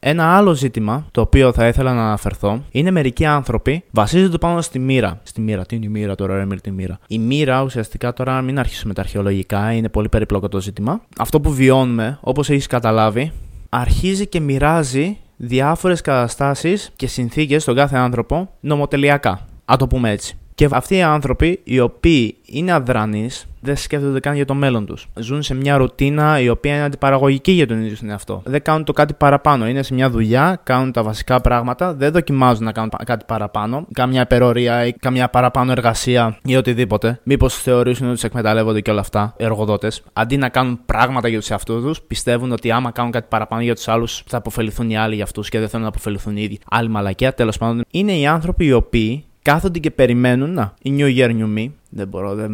Ένα 0.07 0.37
άλλο 0.37 0.55
ζήτημα 0.55 1.07
το 1.11 1.21
οποίο 1.21 1.53
θα 1.53 1.67
ήθελα 1.67 1.95
να 1.95 2.07
αναφερθώ 2.07 2.63
είναι 2.71 2.91
μερικοί 2.91 3.25
άνθρωποι 3.25 3.85
βασίζονται 3.91 4.39
πάνω 4.39 4.61
στη 4.61 4.79
μοίρα. 4.79 5.21
Στη 5.23 5.41
μοίρα, 5.41 5.67
τι 5.67 5.77
είναι 5.77 5.85
η 5.85 5.89
μοίρα 5.89 6.15
τώρα, 6.15 6.45
ρε, 6.45 6.57
τη 6.57 6.71
μοίρα; 6.71 6.99
Η 7.09 7.19
μοίρα 7.19 7.63
ουσιαστικά 7.63 8.13
τώρα, 8.13 8.41
μην 8.43 8.59
αρχίσουμε 8.59 8.95
τα 8.95 9.01
αρχαιολογικά, 9.01 9.73
είναι 9.73 9.89
πολύ 9.89 10.09
περίπλοκο 10.09 10.49
το 10.49 10.61
ζήτημα. 10.61 11.01
Αυτό 11.19 11.41
που 11.41 11.53
βιώνουμε, 11.53 12.19
όπως 12.21 12.51
έχεις 12.51 12.67
καταλάβει, 12.67 13.33
αρχίζει 13.69 14.27
και 14.27 14.41
μοιράζει 14.41 15.17
διάφορες 15.37 16.01
καταστάσεις 16.01 16.91
και 16.97 17.07
συνθήκες 17.07 17.63
στον 17.63 17.75
κάθε 17.75 17.97
άνθρωπο 17.97 18.51
νομοτελειακά. 18.61 19.47
Α 19.65 19.75
το 19.79 19.87
πούμε 19.87 20.11
έτσι. 20.11 20.39
Και 20.55 20.69
αυτοί 20.71 20.95
οι 20.97 21.03
άνθρωποι 21.03 21.61
οι 21.65 21.81
οποίοι 21.81 22.37
είναι 22.47 22.73
αδρανείς 22.73 23.47
δεν 23.65 23.77
σκέφτονται 23.77 24.21
καν 24.21 24.35
για 24.35 24.45
το 24.45 24.55
μέλλον 24.55 24.87
τους. 24.87 25.09
Ζουν 25.15 25.43
σε 25.43 25.55
μια 25.55 25.77
ρουτίνα 25.77 26.41
η 26.41 26.49
οποία 26.49 26.75
είναι 26.75 26.85
αντιπαραγωγική 26.85 27.53
για 27.53 27.67
τον 27.67 27.83
ίδιο 27.83 27.97
τον 27.99 28.11
εαυτό. 28.11 28.43
Δεν 28.45 28.63
κάνουν 28.63 28.85
το 28.85 28.93
κάτι 28.93 29.15
παραπάνω. 29.15 29.69
Είναι 29.69 29.83
σε 29.83 29.95
μια 29.95 30.11
δουλειά, 30.11 30.61
κάνουν 30.63 30.93
τα 30.93 31.03
βασικά 31.03 31.41
πράγματα, 31.41 31.95
δεν 31.95 32.13
δοκιμάζουν 32.13 32.65
να 32.65 32.73
κάνουν 32.73 32.91
κάτι 33.05 33.25
παραπάνω, 33.27 33.87
κάμια 33.93 34.21
υπερορία 34.21 34.87
ή 34.87 34.93
κάμια 34.93 35.29
παραπάνω 35.29 35.73
εργασία 35.73 36.39
ή 36.45 36.57
οτιδήποτε. 36.57 37.21
Μήπως 37.23 37.55
θεωρήσουν 37.55 38.07
ότι 38.07 38.15
τους 38.15 38.25
εκμεταλλεύονται 38.25 38.81
και 38.81 38.91
όλα 38.91 39.01
αυτά 39.01 39.35
οι 39.39 39.45
εργοδότες. 39.45 40.03
Αντί 40.13 40.37
να 40.37 40.49
κάνουν 40.49 40.81
πράγματα 40.87 41.29
για 41.29 41.39
τους 41.39 41.51
εαυτούς 41.51 41.83
τους, 41.83 42.03
πιστεύουν 42.03 42.53
ότι 42.53 42.71
άμα 42.71 42.91
κάνουν 42.91 43.13
κάτι 43.13 43.27
παραπάνω 43.29 43.63
για 43.63 43.75
τους 43.75 43.89
άλλους 43.89 44.23
θα 44.27 44.37
αποφεληθούν 44.37 44.91
οι 44.91 44.97
άλλοι 44.97 45.15
για 45.15 45.25
αυτούς 45.25 45.49
και 45.49 45.59
δεν 45.59 45.69
θέλουν 45.69 45.83
να 45.83 45.91
αποφεληθούν 45.91 46.37
οι 46.37 46.43
ίδιοι. 46.43 46.59
Άλλη 46.71 46.89
μαλακία, 46.89 47.35
τέλος 47.35 47.59
πάντων. 47.59 47.85
Είναι 47.91 48.13
οι 48.13 48.27
άνθρωποι 48.27 48.65
οι 48.65 48.73
οποίοι 48.73 49.25
κάθονται 49.45 49.79
και 49.79 49.91
περιμένουν. 49.91 50.53
Να, 50.53 50.75
η 50.83 50.95
New 50.99 51.19
Year 51.19 51.29
New 51.29 51.59
Me. 51.59 51.71
Δεν 51.91 52.09
μπορώ, 52.09 52.35
δεν 52.35 52.51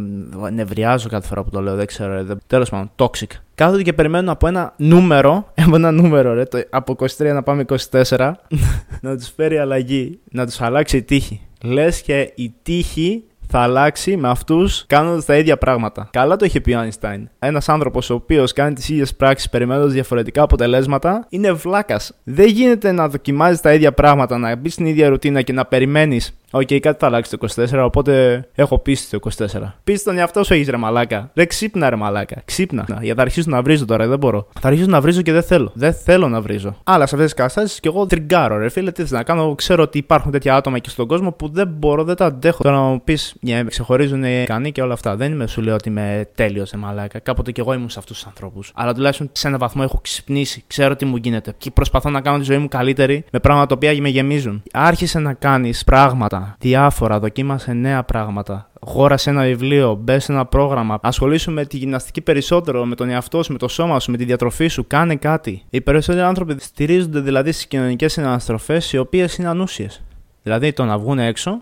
νευριάζω 0.53 1.09
κάθε 1.09 1.27
φορά 1.27 1.43
που 1.43 1.51
το 1.51 1.61
λέω, 1.61 1.75
δεν 1.75 1.87
ξέρω. 1.87 2.25
Δεν... 2.25 2.39
Τέλος 2.47 2.71
πάντων, 2.71 2.91
toxic. 2.97 3.31
Κάθονται 3.55 3.83
και 3.83 3.93
περιμένουν 3.93 4.29
από 4.29 4.47
ένα 4.47 4.75
νούμερο, 4.77 5.47
από 5.67 5.77
ένα 5.77 5.91
νούμερο, 5.91 6.35
ρε, 6.35 6.45
το, 6.45 6.61
από 6.71 6.97
23 6.99 7.07
να 7.19 7.43
πάμε 7.43 7.65
24, 7.91 8.33
να 9.01 9.17
τους 9.17 9.33
φέρει 9.37 9.59
αλλαγή, 9.59 10.19
να 10.31 10.47
τους 10.47 10.61
αλλάξει 10.61 10.97
η 10.97 11.03
τύχη. 11.03 11.41
Λες 11.63 12.03
και 12.03 12.33
η 12.35 12.55
τύχη 12.63 13.25
θα 13.51 13.59
αλλάξει 13.59 14.17
με 14.17 14.29
αυτούς 14.29 14.85
κάνοντας 14.87 15.25
τα 15.25 15.37
ίδια 15.37 15.57
πράγματα. 15.57 16.09
Καλά 16.13 16.37
το 16.37 16.45
είχε 16.45 16.61
πει 16.61 16.73
ο 16.73 16.81
Einstein. 16.81 17.23
Ένας 17.39 17.69
άνθρωπος 17.69 18.11
ο 18.11 18.15
οποίος 18.15 18.53
κάνει 18.53 18.75
τις 18.75 18.89
ίδιες 18.89 19.15
πράξεις 19.15 19.49
περιμένοντας 19.49 19.93
διαφορετικά 19.93 20.43
αποτελέσματα 20.43 21.27
είναι 21.29 21.53
βλάκας. 21.53 22.13
Δεν 22.25 22.47
γίνεται 22.47 22.93
να 22.93 23.09
δοκιμάζεις 23.09 23.61
τα 23.61 23.75
ίδια 23.75 23.93
πράγματα, 23.93 24.39
να 24.39 24.57
μπεις 24.57 24.73
στην 24.73 24.87
ίδια 24.87 25.09
ρουτίνα 25.09 25.43
και 25.43 25.53
να 25.53 25.65
περιμένεις 25.65 26.35
Ok, 26.53 26.61
okay, 26.61 26.79
κάτι 26.79 26.99
θα 26.99 27.07
αλλάξει 27.07 27.31
το 27.31 27.49
24, 27.73 27.83
οπότε 27.85 28.45
έχω 28.55 28.79
πίστη 28.79 29.19
το 29.19 29.31
24. 29.37 29.73
Πίστη 29.85 30.05
στον 30.05 30.19
εαυτό 30.19 30.45
σου 30.45 30.55
έχε 30.55 30.71
ρε 30.71 30.77
μαλάκα. 30.77 31.31
Δεν 31.35 31.47
ξύπνα 31.47 31.91
ρε 31.91 31.97
μαλάκα. 31.97 32.43
Ξύπνα. 32.45 32.87
Γιατί 33.01 33.15
θα 33.15 33.23
αρχίσω 33.23 33.51
να 33.51 33.63
βρίζω 33.63 33.85
τώρα, 33.85 34.07
δεν 34.07 34.19
μπορώ. 34.19 34.49
Θα 34.61 34.69
αρχίσω 34.69 34.89
να 34.89 35.01
βρίζω 35.01 35.23
και 35.23 35.33
δεν 35.33 35.43
θέλω. 35.43 35.71
Δεν 35.75 35.95
θέλω 35.95 36.29
να 36.29 36.41
βρίζω. 36.41 36.77
Αλλά 36.85 37.07
σε 37.07 37.15
αυτές 37.15 37.25
τις 37.25 37.35
καταστάσεις 37.35 37.81
και 37.81 37.89
εγώ 37.89 38.07
τριγκάρω, 38.07 38.57
ρε 38.57 38.69
φίλε, 38.69 38.91
τι 38.91 39.13
να 39.13 39.23
κάνω. 39.23 39.55
Ξέρω 39.55 39.83
ότι 39.83 39.99
υπάρχουν 39.99 40.33
τέτοια 40.33 40.57
άτομα 40.57 40.79
και 40.79 40.89
στον 40.89 41.07
κόσμο 41.07 41.33
που 41.33 41.49
δεν 41.49 41.69
μπορώ, 41.69 42.05
δεν 42.05 42.17
τα 42.17 42.25
αντέχω. 42.25 42.63
Τώρα 42.63 42.77
να 42.77 42.83
μου 42.83 43.03
πεις, 43.05 43.35
yeah, 43.47 43.63
ξεχωρίζουν 43.69 44.25
οι 44.25 44.41
ικανοί 44.43 44.73
και 44.73 44.83
όλα 44.83 44.93
αυτά. 44.93 45.17
Δεν 45.17 45.33
είμαι, 45.33 45.47
σου 45.47 45.61
λέω 45.61 45.75
ότι 45.75 45.89
είμαι 45.89 46.29
τέλειος 46.35 46.69
ρε 46.69 46.77
μαλάκα. 46.77 47.19
Κάποτε 47.19 47.53
και 47.53 47.61
εγώ 47.61 47.73
ήμουν 47.73 47.91
σε 47.91 47.99
αυτούς 47.99 48.17
τους 48.17 48.27
ανθρώπους. 48.27 48.73
Αλλά 48.75 48.95
τουλάχιστον 48.95 49.29
σε 49.33 49.47
έναν 49.47 49.59
βαθμό 49.59 49.83
έχω 49.85 49.99
ξυπνήσει. 50.03 50.65
Ξέρω 50.67 50.97
τι 50.97 51.05
μου 51.05 51.17
γίνεται. 51.17 51.55
Και 51.59 51.71
προσπαθώ 51.71 52.11
να 52.11 52.21
κάνω 52.21 52.39
τη 52.39 52.45
ζωή 52.45 52.59
μου 52.59 52.69
καλύτερη 52.69 53.25
με 53.33 53.39
πράγματα 53.39 53.67
τα 53.67 53.75
οποία 53.75 54.03
με 54.03 54.09
γεμίζουν. 54.09 54.63
Άρχισε 54.73 55.19
να 55.19 55.33
κάνεις 55.33 55.85
πράγματα 55.85 56.40
διάφορα, 56.59 57.19
δοκίμασε 57.19 57.73
νέα 57.73 58.03
πράγματα. 58.03 58.71
Αγόρασε 58.81 59.31
ένα 59.31 59.43
βιβλίο, 59.43 59.95
μπε 59.95 60.19
σε 60.19 60.33
ένα 60.33 60.47
πρόγραμμα. 60.47 60.99
Ασχολήσου 61.03 61.53
με 61.53 61.65
τη 61.65 61.77
γυμναστική 61.77 62.21
περισσότερο, 62.21 62.85
με 62.85 62.95
τον 62.95 63.09
εαυτό 63.09 63.43
σου, 63.43 63.53
με 63.53 63.59
το 63.59 63.69
σώμα 63.69 64.01
σου, 64.01 64.11
με 64.11 64.17
τη 64.17 64.25
διατροφή 64.25 64.67
σου. 64.69 64.87
Κάνε 64.87 65.17
κάτι. 65.17 65.63
Οι 65.71 65.81
περισσότεροι 65.81 66.25
άνθρωποι 66.25 66.57
στηρίζονται 66.59 67.21
δηλαδή 67.21 67.53
στις 67.53 67.67
κοινωνικές 67.67 68.13
συναναστροφές, 68.13 68.93
οι 68.93 68.99
οποίες 68.99 69.37
είναι 69.37 69.49
ανούσιες. 69.49 70.03
Δηλαδή 70.43 70.73
το 70.73 70.85
να 70.85 70.99
βγουν 70.99 71.19
έξω 71.19 71.61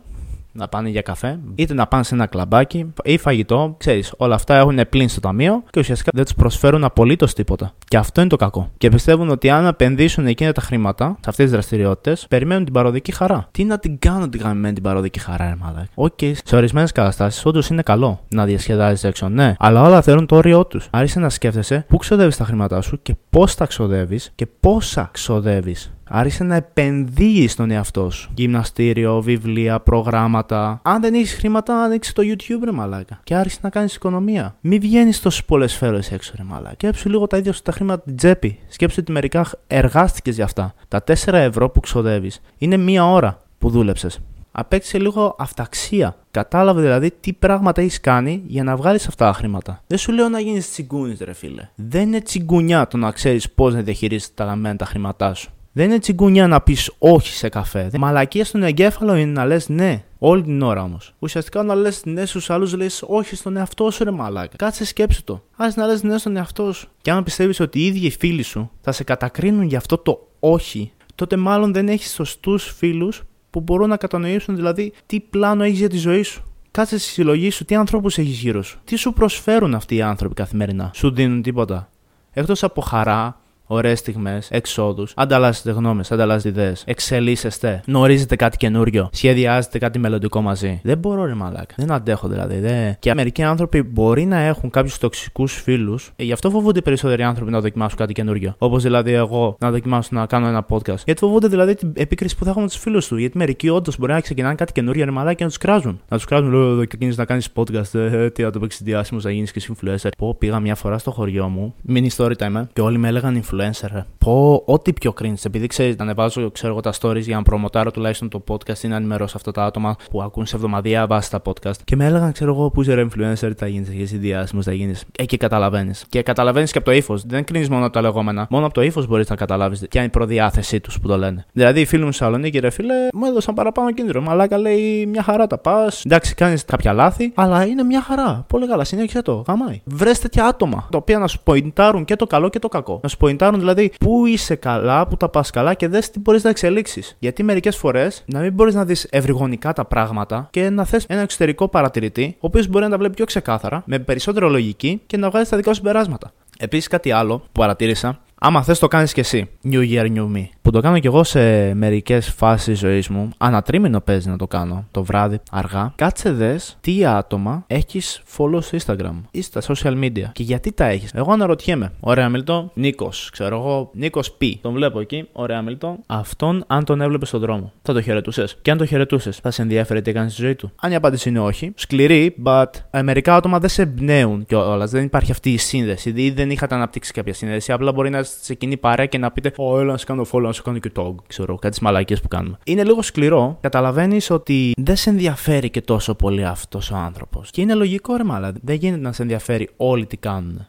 να 0.58 0.68
πάνε 0.68 0.88
για 0.88 1.02
καφέ, 1.02 1.38
είτε 1.54 1.74
να 1.74 1.86
πάνε 1.86 2.04
σε 2.04 2.14
ένα 2.14 2.26
κλαμπάκι 2.26 2.92
ή 3.04 3.18
φαγητό. 3.18 3.74
Ξέρεις, 3.78 4.12
όλα 4.16 4.34
αυτά 4.34 4.56
έχουν 4.56 4.80
πλην 4.90 5.08
στο 5.08 5.20
ταμείο 5.20 5.62
και 5.70 5.80
ουσιαστικά 5.80 6.10
δεν 6.14 6.24
τους 6.24 6.34
προσφέρουν 6.34 6.84
απολύτως 6.84 7.34
τίποτα. 7.34 7.72
Και 7.84 7.96
αυτό 7.96 8.20
είναι 8.20 8.30
το 8.30 8.36
κακό. 8.36 8.70
Και 8.78 8.88
πιστεύουν 8.88 9.28
ότι 9.28 9.50
αν 9.50 9.66
επενδύσουν 9.66 10.26
εκείνα 10.26 10.52
τα 10.52 10.60
χρήματα 10.60 11.04
σε 11.04 11.30
αυτές 11.30 11.44
τις 11.44 11.50
δραστηριότητες, 11.50 12.26
περιμένουν 12.28 12.64
την 12.64 12.72
παροδική 12.72 13.12
χαρά. 13.12 13.48
Τι 13.50 13.64
να 13.64 13.78
την 13.78 13.98
κάνουν 13.98 14.30
την 14.30 14.40
γαμημένη 14.40 14.75
την 14.74 14.82
παροδική 14.82 15.18
χαρά, 15.18 15.44
ρε 15.48 15.56
μαλάκα. 15.60 15.88
Ok, 15.94 16.12
okay. 16.20 16.32
σε 16.44 16.56
ορισμένες 16.56 16.92
καταστάσεις 16.92 17.44
όντως 17.44 17.68
είναι 17.68 17.82
καλό 17.82 18.20
να 18.28 18.44
διασκεδάζεις 18.44 19.04
έξω, 19.04 19.28
ναι, 19.28 19.54
αλλά 19.58 19.82
όλα 19.82 20.02
θέλουν 20.02 20.26
το 20.26 20.36
όριό 20.36 20.66
τους. 20.66 20.88
Άρχισε 20.90 21.20
να 21.20 21.28
σκέφτεσαι 21.28 21.84
πού 21.88 21.96
ξοδεύεις 21.96 22.36
τα 22.36 22.44
χρήματά 22.44 22.80
σου 22.80 23.02
και 23.02 23.14
πώς 23.30 23.54
τα 23.54 23.66
ξοδεύεις 23.66 24.32
και 24.34 24.46
πόσα 24.60 25.08
ξοδεύεις. 25.12 25.92
Άρχισε 26.08 26.44
να 26.44 26.54
επενδύει 26.54 27.48
στον 27.48 27.70
εαυτό 27.70 28.10
σου. 28.10 28.30
Γυμναστήριο, 28.34 29.20
βιβλία, 29.20 29.80
προγράμματα. 29.80 30.80
Αν 30.82 31.00
δεν 31.00 31.14
έχεις 31.14 31.32
χρήματα, 31.32 31.82
άνοιξε 31.82 32.12
το 32.12 32.22
YouTube, 32.24 32.64
ρε 32.64 32.72
μαλάκα. 32.72 33.20
Και 33.24 33.34
άρχισε 33.34 33.58
να 33.62 33.70
κάνεις 33.70 33.94
οικονομία. 33.94 34.56
Μην 34.60 34.80
βγαίνεις 34.80 35.20
τόσες 35.20 35.44
πολλές 35.44 35.72
σφαίρε 35.72 35.98
έξω, 36.10 36.32
ρε 36.36 36.42
μαλάκα. 36.42 36.72
Σκέψου 36.72 37.08
λίγο 37.08 37.26
τα 37.26 37.36
ίδια 37.36 37.52
σου 37.52 37.62
τα 37.62 37.72
χρήματα 37.72 38.02
την 38.02 38.16
τσέπη. 38.16 38.58
Σκέψου 38.68 38.96
ότι 39.00 39.12
μερικά 39.12 39.46
εργάστηκες 39.66 40.34
για 40.34 40.44
αυτά. 40.44 40.74
Τα 40.88 41.04
4 41.04 41.32
ευρώ 41.32 41.70
που 41.70 41.80
ξοδεύεις 41.80 42.40
είναι 42.58 42.76
μία 42.76 43.10
ώρα 43.10 43.42
που 43.58 43.70
δούλεψες. 43.70 44.20
Απέκτησε 44.52 44.98
λίγο 44.98 45.36
αυταξία. 45.38 46.16
Κατάλαβε 46.30 46.80
δηλαδή 46.80 47.12
τι 47.20 47.32
πράγματα 47.32 47.80
έχεις 47.80 48.00
κάνει 48.00 48.42
για 48.46 48.64
να 48.64 48.76
βγάλεις 48.76 49.06
αυτά 49.06 49.26
τα 49.26 49.32
χρήματα. 49.32 49.82
Δεν 49.86 49.98
σου 49.98 50.12
λέω 50.12 50.28
να 50.28 50.40
γίνεις 50.40 50.70
τσιγκούνι, 50.70 51.16
ρε 51.20 51.32
φίλε. 51.32 51.68
Δεν 51.74 52.02
είναι 52.02 52.20
τσιγκουνιά 52.20 52.86
το 52.86 52.96
να 52.96 53.10
ξέρεις 53.10 53.50
πώς 53.50 53.74
να 53.74 53.80
διαχειρίζει 53.80 54.26
τα 54.34 54.44
γαμμένα 54.44 54.76
τα 54.76 54.84
χρήματά 54.84 55.34
σου. 55.34 55.50
Δεν 55.78 55.87
είναι 55.87 55.99
τσιγκουνιά 55.99 56.47
να 56.47 56.61
πεις 56.61 56.92
όχι 56.99 57.32
σε 57.32 57.49
καφέ. 57.49 57.90
Μαλακία 57.99 58.44
στον 58.44 58.62
εγκέφαλο 58.62 59.14
είναι 59.14 59.32
να 59.32 59.47
λες 59.47 59.68
ναι. 59.68 60.04
Όλη 60.18 60.42
την 60.42 60.62
ώρα 60.62 60.82
όμως. 60.82 61.14
Ουσιαστικά 61.18 61.62
να 61.62 61.75
λες 61.75 62.04
ναι 62.04 62.26
στους 62.26 62.50
άλλους, 62.50 62.75
λες 62.75 63.04
όχι 63.06 63.37
στον 63.37 63.56
εαυτό 63.56 63.90
σου, 63.90 64.04
ρε 64.04 64.11
μαλάκα. 64.11 64.56
Κάτσε 64.56 64.85
σκέψου 64.85 65.25
το. 65.25 65.42
Α 65.56 65.66
να 65.75 65.87
λες 65.87 66.02
ναι 66.02 66.18
στον 66.18 66.37
εαυτό 66.37 66.73
σου. 66.73 66.88
Και 67.02 67.11
αν 67.11 67.25
πιστεύεις 67.25 67.61
ότι 67.61 67.78
οι 67.78 67.87
ίδιοι 67.87 68.06
οι 68.06 68.11
φίλοι 68.11 68.42
σου 68.42 68.70
θα 68.80 68.92
σε 68.92 69.04
κατακρίνουν 69.04 69.62
για 69.62 69.78
αυτό 69.78 69.99
το 69.99 70.28
όχι, 70.40 70.92
τότε 71.14 71.37
μάλλον 71.37 71.73
δεν 71.73 71.88
έχεις 71.88 72.12
σωστούς 72.12 72.73
φίλους 72.76 73.23
που 73.50 73.61
μπορούν 73.61 73.88
να 73.88 73.97
κατανοήσουν 73.97 74.56
δηλαδή 74.56 74.92
τι 75.06 75.20
πλάνο 75.20 75.64
έχεις 75.64 75.78
για 75.78 75.88
τη 75.88 75.97
ζωή 75.97 76.23
σου. 76.23 76.42
Κάτσε 76.70 76.99
στη 76.99 77.08
συλλογή 77.08 77.50
σου 77.50 77.64
τι 77.64 77.75
ανθρώπους 77.75 78.18
έχεις 78.18 78.38
γύρω 78.38 78.62
σου. 78.62 78.78
Τι 78.85 78.97
σου 78.97 79.12
προσφέρουν 79.12 79.75
αυτοί 79.75 79.94
οι 79.94 80.02
άνθρωποι 80.02 80.35
καθημερινά. 80.35 80.90
Σου 80.94 81.11
δίνουν 81.11 81.42
τίποτα. 81.42 81.90
Εκτός 82.30 82.62
από 82.62 82.80
χαρά, 82.80 83.38
ωραίες 83.68 83.98
στιγμές, 83.98 84.48
εξόδους, 84.50 85.12
ανταλλάσσετε 85.16 85.70
γνώμες, 85.70 86.12
ανταλλάσσετε 86.12 86.60
ιδέες, 86.60 86.82
εξελίσσεστε, 86.87 87.82
γνωρίζετε 87.87 88.37
κάτι 88.37 88.56
καινούριο, 88.56 89.08
σχεδιάζετε 89.12 89.78
κάτι 89.78 89.98
μελλοντικό 89.98 90.40
μαζί. 90.40 90.80
Δεν 90.82 90.98
μπορώ, 90.98 91.25
ρε 91.25 91.34
μαλάκα. 91.34 91.75
Δεν 91.76 91.92
αντέχω 91.92 92.28
δηλαδή. 92.28 92.58
Δε... 92.58 92.92
Και 92.98 93.14
μερικοί 93.14 93.42
άνθρωποι 93.42 93.82
μπορεί 93.82 94.25
να 94.25 94.38
έχουν 94.38 94.70
κάποιους 94.70 94.98
τοξικούς 94.98 95.52
φίλους, 95.52 96.12
ε, 96.16 96.25
γι' 96.25 96.32
αυτό 96.32 96.50
φοβούνται 96.50 96.78
οι 96.78 96.82
περισσότεροι 96.82 97.22
άνθρωποι 97.22 97.50
να 97.50 97.60
δοκιμάσουν 97.60 97.98
κάτι 97.98 98.12
καινούριο. 98.12 98.54
Όπως 98.58 98.82
δηλαδή 98.82 99.12
εγώ 99.12 99.56
να 99.60 99.70
δοκιμάσω 99.70 100.08
να 100.12 100.26
κάνω 100.26 100.46
ένα 100.46 100.66
podcast. 100.68 101.04
Γιατί 101.04 101.20
φοβούνται 101.20 101.48
δηλαδή 101.48 101.75
την 101.75 101.92
επίκριση 101.96 102.37
που 102.37 102.44
θα 102.44 102.50
έχουν 102.50 102.66
τους 102.66 102.76
φίλους 102.76 103.06
τους. 103.06 103.18
Γιατί 103.18 103.38
μερικοί 103.38 103.68
όντως 103.68 103.98
μπορεί 103.98 104.12
να 104.12 104.20
ξεκινάνε 104.20 104.54
κάτι 104.54 104.72
καινούριο, 104.72 105.04
ρε 105.04 105.10
μαλάκα 105.10 105.34
και 105.34 105.42
να 105.42 105.48
τους 105.48 105.58
κράζουν. 105.58 106.00
Να 106.08 106.16
τους 106.16 106.26
κράζουν, 106.26 106.50
λέω, 106.50 106.70
εδώ 106.70 106.84
και 106.84 107.12
να 107.16 107.25
κάνεις 107.25 107.48
podcast, 107.54 107.94
ε, 107.94 108.25
ε, 108.25 108.30
τι 108.30 108.42
να 108.42 108.50
το 108.50 108.58
παίξει 108.58 108.84
διάσημο, 108.84 109.20
να 109.22 109.30
γίνεις 109.30 109.52
και 109.52 109.62
influencer. 109.68 110.08
Πω 110.18 110.34
πήγα 110.38 110.60
μια 110.60 110.75
φορά 110.75 110.98
στο 110.98 111.10
χωριό 111.10 111.48
μου, 111.48 111.75
mini 111.88 112.08
story 112.16 112.32
time, 112.38 112.62
και 112.72 112.80
όλοι 112.80 112.98
με 112.98 113.08
έλεγαν 113.08 113.42
influencer 113.42 113.57
influencer. 113.58 114.17
Πω 114.28 114.62
ό,τι 114.66 114.92
πιο 114.92 115.14
cringe. 115.20 115.44
Επειδή 115.44 115.66
ξέρεις, 115.66 115.97
να 115.97 116.04
ανεβάζω 116.04 116.50
ξέρω 116.50 116.73
εγώ, 116.73 116.80
τα 116.80 116.92
stories 117.00 117.20
για 117.20 117.37
να 117.37 117.42
προμοτάρω 117.42 117.90
τουλάχιστον 117.90 118.28
το 118.28 118.44
podcast 118.49 118.78
ή 118.82 118.88
να 118.88 118.97
ενημερώσω 118.97 119.37
αυτά 119.37 119.52
τα 119.52 119.64
άτομα 119.64 119.97
που 120.11 120.23
ακούν 120.23 120.47
σε 120.47 120.56
εβδομαδία 120.56 121.06
βάση 121.06 121.30
τα 121.30 121.42
podcast. 121.44 121.76
Και 121.85 121.97
με 121.97 122.04
έλεγαν, 122.04 122.32
ξέρω 122.32 122.54
εγώ, 122.54 122.70
που 122.70 122.82
είσαι 122.82 123.08
influencer, 123.08 123.52
θα 123.56 123.66
γίνεις, 123.66 123.88
εσύ 124.02 124.16
διάσημος, 124.16 124.64
θα 124.64 124.73
γίνεις. 124.73 125.04
Ε, 125.18 125.25
και 125.25 125.37
καταλαβαίνεις. 125.37 126.04
Και 126.08 126.23
καταλαβαίνεις 126.23 126.73
και 126.73 126.78
από 126.78 126.87
το 126.87 126.92
ύφος. 126.92 127.26
Δεν 127.26 127.44
κρίνεις 127.44 127.68
μόνο 127.68 127.85
από 127.85 127.92
τα 127.92 128.00
λεγόμενα. 128.00 128.47
Μόνο 128.50 128.64
από 128.64 128.75
το 128.75 128.82
ύφος 128.82 129.06
μπορείς 129.06 129.28
να 129.28 129.37
καταλάβεις 129.37 129.78
ποια 129.78 130.00
είναι 130.00 130.04
η 130.04 130.18
προδιάθεσή 130.18 130.80
τους 130.80 131.00
που 131.00 131.08
το 131.08 131.16
λένε. 131.16 131.47
Δηλαδή, 131.52 131.80
οι 131.80 131.85
φίλοι 131.85 132.04
μου 132.04 132.12
Σαλονίκη, 132.12 132.58
ρε 132.58 132.70
φίλε, 132.70 132.94
μου 133.12 133.26
έδωσαν 133.26 133.54
παραπάνω 133.54 133.92
κίνδυνο. 133.92 134.20
Μαλάκα 134.20 134.58
λέει 134.58 135.06
μια 135.06 135.23
χαρά 135.23 135.47
τα 135.47 135.58
πας. 135.58 136.02
Εντάξει, 136.04 136.35
κάνεις 136.35 136.64
κάποια 136.64 136.92
λάθη, 136.92 137.32
αλλά 137.35 137.66
είναι 137.66 137.82
μια 137.82 138.02
χαρά. 138.02 138.44
Πολύ 138.49 138.66
καλά, 138.66 138.85
συνέχισε 138.85 139.23
το. 139.23 139.44
Γαμάει. 139.49 139.80
Βρες 139.85 140.18
τέτοια 140.20 140.47
άτομα 140.47 140.87
τα 140.90 140.99
οποία 140.99 141.18
να 141.18 141.26
σου 141.26 141.40
ποϊντάρουν 141.42 142.04
και 142.04 142.16
το 142.16 142.26
καλό 142.26 142.49
και 142.49 142.58
το 142.58 142.68
κακό. 142.68 143.00
Να 143.02 143.08
σου 143.08 143.16
ποϊντάρουν 143.16 143.58
δηλαδή 143.58 143.93
πού 144.00 144.18
είσαι 144.26 144.54
καλά, 144.54 145.07
πού 145.07 145.17
τα 145.17 145.28
πας 145.28 145.50
καλά 145.50 145.75
και 145.75 145.89
δες 145.89 146.11
τι 146.11 146.21
μπορείς 146.21 146.43
να 146.43 146.50
εξελίξεις. 146.50 147.17
Γιατί 147.19 147.43
μερικές 147.43 147.76
φορές 147.76 148.25
να 148.26 148.41
μην 148.41 148.52
μπορείς 148.52 148.75
να 148.75 148.85
δεις 148.85 149.07
ευρυγονικά 149.11 149.73
τα 149.73 149.85
πράγματα 149.85 150.49
και 150.50 150.71
να 150.71 150.85
θες 150.85 151.04
ένα 151.09 151.21
εξωτερικό 151.21 151.69
παρατηρητή, 151.69 152.35
ο 152.35 152.47
οποίος 152.47 152.67
μπορεί 152.67 152.85
να 152.85 152.91
τα 152.91 152.99
βλέπει 152.99 153.15
πιο 153.15 153.25
ξεκάθαρα, 153.25 153.83
με 153.87 153.99
περισσότερο 153.99 154.49
λογική 154.49 155.00
και 155.07 155.17
να 155.17 155.31
βγάλει 155.31 155.47
τα 155.47 155.57
δικά 155.57 155.69
σου 155.71 155.76
συμπεράσματα. 155.76 156.33
Επίσης, 156.59 156.89
κάτι 156.89 157.11
άλλο 157.11 157.39
που 157.39 157.49
παρατήρησα 157.52 158.21
Άμα 158.41 158.63
θες 158.63 158.78
το 158.78 158.89
κάνεις 158.89 159.13
και 159.13 159.21
εσύ. 159.21 159.50
New 159.65 159.93
Year, 159.93 160.07
New 160.17 160.37
Me. 160.37 160.45
Που 160.69 160.75
το 160.75 160.81
κάνω 160.81 160.99
κι 160.99 161.07
εγώ 161.07 161.25
σε 161.25 161.75
μερικές 161.75 162.28
φάσεις 162.31 162.78
ζωής 162.78 163.09
μου. 163.09 163.28
Ανατρίμηνο 163.39 164.00
παίζει 164.00 164.28
να 164.28 164.37
το 164.37 164.47
κάνω. 164.47 164.87
Το 164.91 165.04
βράδυ, 165.04 165.41
αργά. 165.50 165.93
Κάτσε 165.97 166.33
δες 166.33 166.76
τι 166.81 167.04
άτομα 167.04 167.65
έχεις 167.67 168.23
follow 168.37 168.63
στο 168.63 168.78
Instagram 168.78 169.21
ή 169.31 169.43
στα 169.43 169.61
social 169.61 170.04
media. 170.04 170.25
Και 170.33 170.43
γιατί 170.43 170.73
τα 170.73 170.85
έχεις. 170.85 171.13
Εγώ 171.15 171.33
αναρωτιέμαι. 171.33 171.93
Ωραία, 172.00 172.28
Μίλτο. 172.28 172.71
Νίκος. 172.75 173.28
Ξέρω 173.33 173.57
εγώ. 173.57 173.91
Νίκος 173.95 174.33
Π. 174.33 174.43
Τον 174.61 174.73
βλέπω 174.73 175.00
εκεί. 175.00 175.28
Ωραία, 175.33 175.63
Μίλτο. 175.63 175.99
Αυτόν, 176.07 176.65
αν 176.67 176.85
τον 176.85 177.00
έβλεπες 177.00 177.28
στον 177.28 177.41
δρόμο, 177.41 177.73
θα 177.83 177.93
το 177.93 178.02
χαιρετούσες. 178.02 178.59
Και 178.63 178.71
αν 178.71 178.78
το 178.78 178.85
χαιρετούσες, 178.85 179.37
θα 179.37 179.50
σε 179.50 179.63
ενδιαφέρει 179.63 180.02
τι 180.02 180.11
έκανε 180.11 180.28
στη 180.28 180.43
ζωή 180.43 180.54
του. 180.54 180.73
Αν 180.81 180.93
η 180.93 180.95
απάντηση 180.95 181.28
είναι 181.28 181.41
όχι, 181.41 181.73
σκληρή, 181.75 182.35
but 182.45 182.71
ε, 182.91 183.02
μερικά 183.02 183.35
άτομα 183.35 183.59
δεν 183.59 183.69
σε 183.69 183.83
εμπνέουν 183.83 184.45
κιόλας. 184.47 184.91
Δεν 184.91 185.04
υπάρχει 185.04 185.31
αυτή 185.31 185.52
η 185.52 185.59
σύνδεση. 185.59 186.13
Ή 186.17 186.31
δεν 186.31 186.50
είχατε 186.50 186.75
αναπτύξει 186.75 187.13
κάποια 187.13 187.35
σύνδεση. 187.35 187.73
Απλά 187.73 187.93
μπορεί 187.93 188.11
να 188.11 188.23
σε 188.23 188.54
κοινή 188.54 188.76
παρέα 188.76 189.07
και 189.07 189.19
να 189.19 189.31
πείτε 189.31 189.52
Ω, 189.57 189.78
έλα 189.78 189.93
να 189.93 189.99
σε 189.99 190.04
κάνω 190.04 190.26
follow, 190.33 190.57
να 190.58 190.64
σε 190.64 190.71
κάνω 190.71 190.78
και 190.78 190.92
tog. 190.97 191.14
Ξέρω, 191.26 191.54
κάτι 191.54 191.84
μαλακίες 191.84 192.21
που 192.21 192.28
κάνουμε. 192.28 192.58
Είναι 192.64 192.84
λίγο 192.84 193.02
σκληρό. 193.02 193.58
Καταλαβαίνεις 193.60 194.30
ότι 194.30 194.73
δεν 194.76 194.97
σε 194.97 195.10
ενδιαφέρει 195.10 195.71
και 195.71 195.80
τόσο 195.80 196.14
πολύ 196.14 196.44
αυτός 196.44 196.90
ο 196.90 196.97
άνθρωπος. 196.97 197.50
Και 197.50 197.60
είναι 197.60 197.75
λογικό, 197.75 198.16
ρε 198.16 198.25
μάλα. 198.25 198.52
Δεν 198.62 198.76
γίνεται 198.76 199.02
να 199.02 199.12
σε 199.12 199.23
ενδιαφέρει 199.23 199.68
όλοι 199.76 200.06
τι 200.06 200.16
κάνουν 200.16 200.66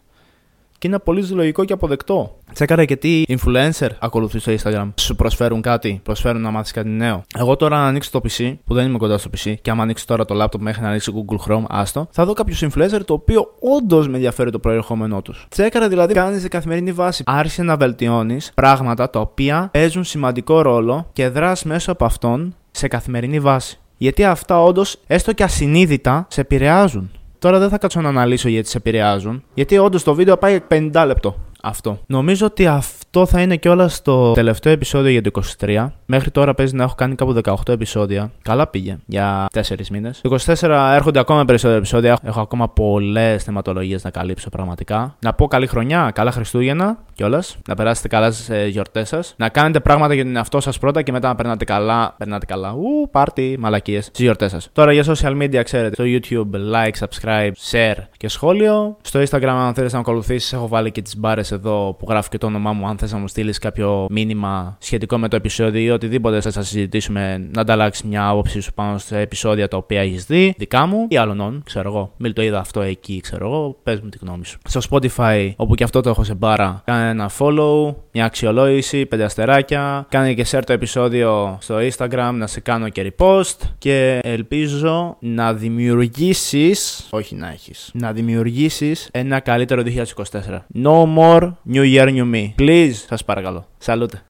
και 0.79 0.87
είναι 0.87 0.99
πολύ 0.99 1.27
λογικό 1.27 1.65
και 1.65 1.73
αποδεκτό. 1.73 2.37
Τσέκαρα 2.53 2.85
και 2.85 2.95
τι 2.95 3.23
influencer 3.27 3.89
ακολουθείς 3.99 4.41
στο 4.41 4.53
Instagram. 4.57 4.89
Σου 4.95 5.15
προσφέρουν 5.15 5.61
κάτι, 5.61 5.99
προσφέρουν 6.03 6.41
να 6.41 6.51
μάθεις 6.51 6.71
κάτι 6.71 6.89
νέο. 6.89 7.23
Εγώ 7.37 7.55
τώρα 7.55 7.77
να 7.77 7.85
ανοίξω 7.85 8.11
το 8.11 8.21
PC, 8.23 8.55
που 8.65 8.73
δεν 8.73 8.85
είμαι 8.85 8.97
κοντά 8.97 9.17
στο 9.17 9.29
PC, 9.37 9.53
και 9.61 9.69
άμα 9.69 9.83
ανοίξω 9.83 10.05
τώρα 10.05 10.25
το 10.25 10.43
laptop 10.43 10.59
μέχρι 10.59 10.81
να 10.81 10.87
ανοίξει 10.87 11.11
Google 11.15 11.51
Chrome, 11.51 11.63
άστο, 11.69 12.07
θα 12.11 12.25
δω 12.25 12.33
κάποιο 12.33 12.69
influencer 12.69 12.99
το 13.05 13.13
οποίο 13.13 13.53
όντως 13.59 14.07
με 14.07 14.15
ενδιαφέρει 14.15 14.51
το 14.51 14.59
προερχόμενό 14.59 15.21
τους. 15.21 15.45
Τσέκαρα 15.49 15.87
δηλαδή 15.87 16.13
κάνεις 16.13 16.41
σε 16.41 16.47
καθημερινή 16.47 16.91
βάση. 16.91 17.23
Άρχισε 17.25 17.63
να 17.63 17.77
βελτιώνεις 17.77 18.51
πράγματα 18.55 19.09
τα 19.09 19.19
οποία 19.19 19.69
παίζουν 19.71 20.03
σημαντικό 20.03 20.61
ρόλο 20.61 21.09
και 21.13 21.27
δράς 21.27 21.63
μέσω 21.63 21.91
από 21.91 22.05
αυτόν 22.05 22.55
σε 22.71 22.87
καθημερινή 22.87 23.39
βάση. 23.39 23.79
Γιατί 23.97 24.23
αυτά 24.23 24.63
όντως, 24.63 24.97
έστω 25.07 25.33
και 25.33 25.43
ασυνείδητα, 25.43 26.27
σε 26.29 26.41
επηρεάζουν. 26.41 27.11
Τώρα 27.39 27.59
δεν 27.59 27.69
θα 27.69 27.77
κάτσω 27.77 28.01
να 28.01 28.09
αναλύσω 28.09 28.49
γιατί 28.49 28.69
σε 28.69 28.77
επηρεάζουν. 28.77 29.43
Γιατί 29.53 29.77
όντως 29.77 30.03
το 30.03 30.13
βίντεο 30.13 30.37
πάει 30.37 30.59
50 30.69 31.03
λεπτό. 31.05 31.35
Αυτό. 31.61 31.99
Νομίζω 32.05 32.45
ότι 32.45 32.67
αυτό 32.67 32.98
Αυτό 33.11 33.25
θα 33.25 33.41
είναι 33.41 33.55
κιόλας 33.55 34.01
το 34.01 34.31
τελευταίο 34.31 34.73
επεισόδιο 34.73 35.11
για 35.11 35.21
το 35.21 35.41
23. 35.59 35.87
Μέχρι 36.05 36.31
τώρα 36.31 36.53
παίζει 36.53 36.75
να 36.75 36.83
έχω 36.83 36.95
κάνει 36.95 37.15
κάπου 37.15 37.41
18 37.43 37.53
επεισόδια. 37.67 38.31
Καλά 38.41 38.67
πήγε 38.67 38.97
για 39.05 39.45
4 39.53 39.61
μήνες. 39.91 40.21
Το 40.21 40.37
24 40.45 40.91
έρχονται 40.93 41.19
ακόμα 41.19 41.45
περισσότερα 41.45 41.77
επεισόδια. 41.77 42.17
Έχω 42.23 42.41
ακόμα 42.41 42.69
πολλές 42.69 43.43
θεματολογίες 43.43 44.03
να 44.03 44.09
καλύψω 44.09 44.49
πραγματικά. 44.49 45.15
Να 45.19 45.33
πω 45.33 45.47
καλή 45.47 45.67
χρονιά, 45.67 46.11
καλά 46.13 46.31
Χριστούγεννα 46.31 46.97
κιόλας. 47.13 47.57
Να 47.67 47.75
περάσετε 47.75 48.07
καλά 48.07 48.31
στις 48.31 48.67
γιορτές 48.69 49.07
σας. 49.07 49.33
Να 49.37 49.49
κάνετε 49.49 49.79
πράγματα 49.79 50.13
για 50.13 50.23
τον 50.23 50.35
εαυτό 50.35 50.59
σας 50.59 50.79
πρώτα 50.79 51.01
και 51.01 51.11
μετά 51.11 51.27
να 51.27 51.35
περνάτε 51.35 51.65
καλά. 51.65 52.15
Περνάτε 52.17 52.45
καλά. 52.45 52.71
Ου, 52.71 53.09
πάρτι, 53.11 53.55
μαλακίες 53.59 54.05
στις 54.05 54.23
γιορτές 54.23 54.51
σας. 54.51 54.69
Τώρα 54.73 54.91
για 54.91 55.03
social 55.05 55.41
media 55.41 55.61
ξέρετε. 55.63 55.93
Στο 55.93 56.03
YouTube, 56.07 56.55
like, 56.75 57.07
subscribe, 57.07 57.51
share 57.71 58.03
και 58.17 58.27
σχόλιο. 58.27 58.97
Στο 59.01 59.19
Instagram, 59.19 59.47
αν 59.47 59.73
θέλει 59.73 59.89
να 59.91 59.99
ακολουθήσεις, 59.99 60.53
έχω 60.53 60.67
βάλει 60.67 60.91
και 60.91 61.01
τις 61.01 61.17
μπάρες 61.17 61.51
εδώ 61.51 61.95
που 61.99 62.05
γράφει 62.09 62.29
και 62.29 62.37
το 62.37 62.45
όνομά 62.45 62.73
μου. 62.73 62.87
Αν 62.87 62.97
θες 62.99 63.11
να 63.11 63.17
μου 63.17 63.27
στείλεις 63.27 63.57
κάποιο 63.57 64.07
μήνυμα 64.09 64.77
σχετικό 64.79 65.17
με 65.17 65.27
το 65.27 65.35
επεισόδιο 65.35 65.81
ή 65.81 65.89
οτιδήποτε 65.89 66.41
θε 66.41 66.51
να 66.55 66.61
συζητήσουμε, 66.61 67.49
να 67.51 67.61
ανταλλάξεις 67.61 68.03
μια 68.03 68.27
άποψη 68.27 68.59
σου 68.59 68.73
πάνω 68.73 68.97
στα 68.97 69.17
επεισόδια 69.17 69.67
τα 69.67 69.77
οποία 69.77 70.01
έχεις 70.01 70.25
δει, 70.25 70.53
δικά 70.57 70.85
μου 70.85 71.05
ή 71.09 71.17
άλλων, 71.17 71.61
ξέρω 71.65 71.89
εγώ. 71.89 72.13
Μιλ 72.17 72.33
το 72.33 72.41
είδα 72.41 72.59
αυτό 72.59 72.81
εκεί, 72.81 73.19
ξέρω 73.21 73.45
εγώ. 73.45 73.77
Πες 73.83 73.99
μου 73.99 74.09
τη 74.09 74.17
γνώμη 74.21 74.45
σου. 74.45 74.57
Στο 74.67 74.79
Spotify, 74.89 75.51
όπου 75.55 75.75
και 75.75 75.83
αυτό 75.83 76.01
το 76.01 76.09
έχω 76.09 76.23
σε 76.23 76.33
μπάρα, 76.33 76.81
κάνε 76.85 77.09
ένα 77.09 77.31
follow, 77.39 77.95
μια 78.11 78.25
αξιολόγηση, 78.25 79.05
πέντε 79.05 79.23
αστεράκια. 79.23 80.05
Κάνε 80.09 80.33
και 80.33 80.45
share 80.51 80.61
το 80.65 80.73
επεισόδιο 80.73 81.57
στο 81.61 81.75
Instagram, 81.77 82.31
να 82.33 82.47
σε 82.47 82.59
κάνω 82.59 82.89
και 82.89 83.13
repost. 83.17 83.57
Και 83.77 84.19
ελπίζω 84.23 85.17
να 85.19 85.53
δημιουργήσεις, 85.53 87.07
όχι 87.09 87.35
να 87.35 87.49
έχεις, 87.51 87.89
να 87.93 88.11
δημιουργήσεις 88.11 89.09
ένα 89.11 89.39
καλύτερο 89.39 89.81
2024. 89.81 90.65
No 90.83 91.17
more 91.17 91.51
New 91.73 91.83
Year, 91.95 92.07
New 92.07 92.33
Me. 92.33 92.53
Please, 92.57 92.88
σας 92.93 93.23
παρακαλώ. 93.25 93.67
Σαλούτε. 93.77 94.23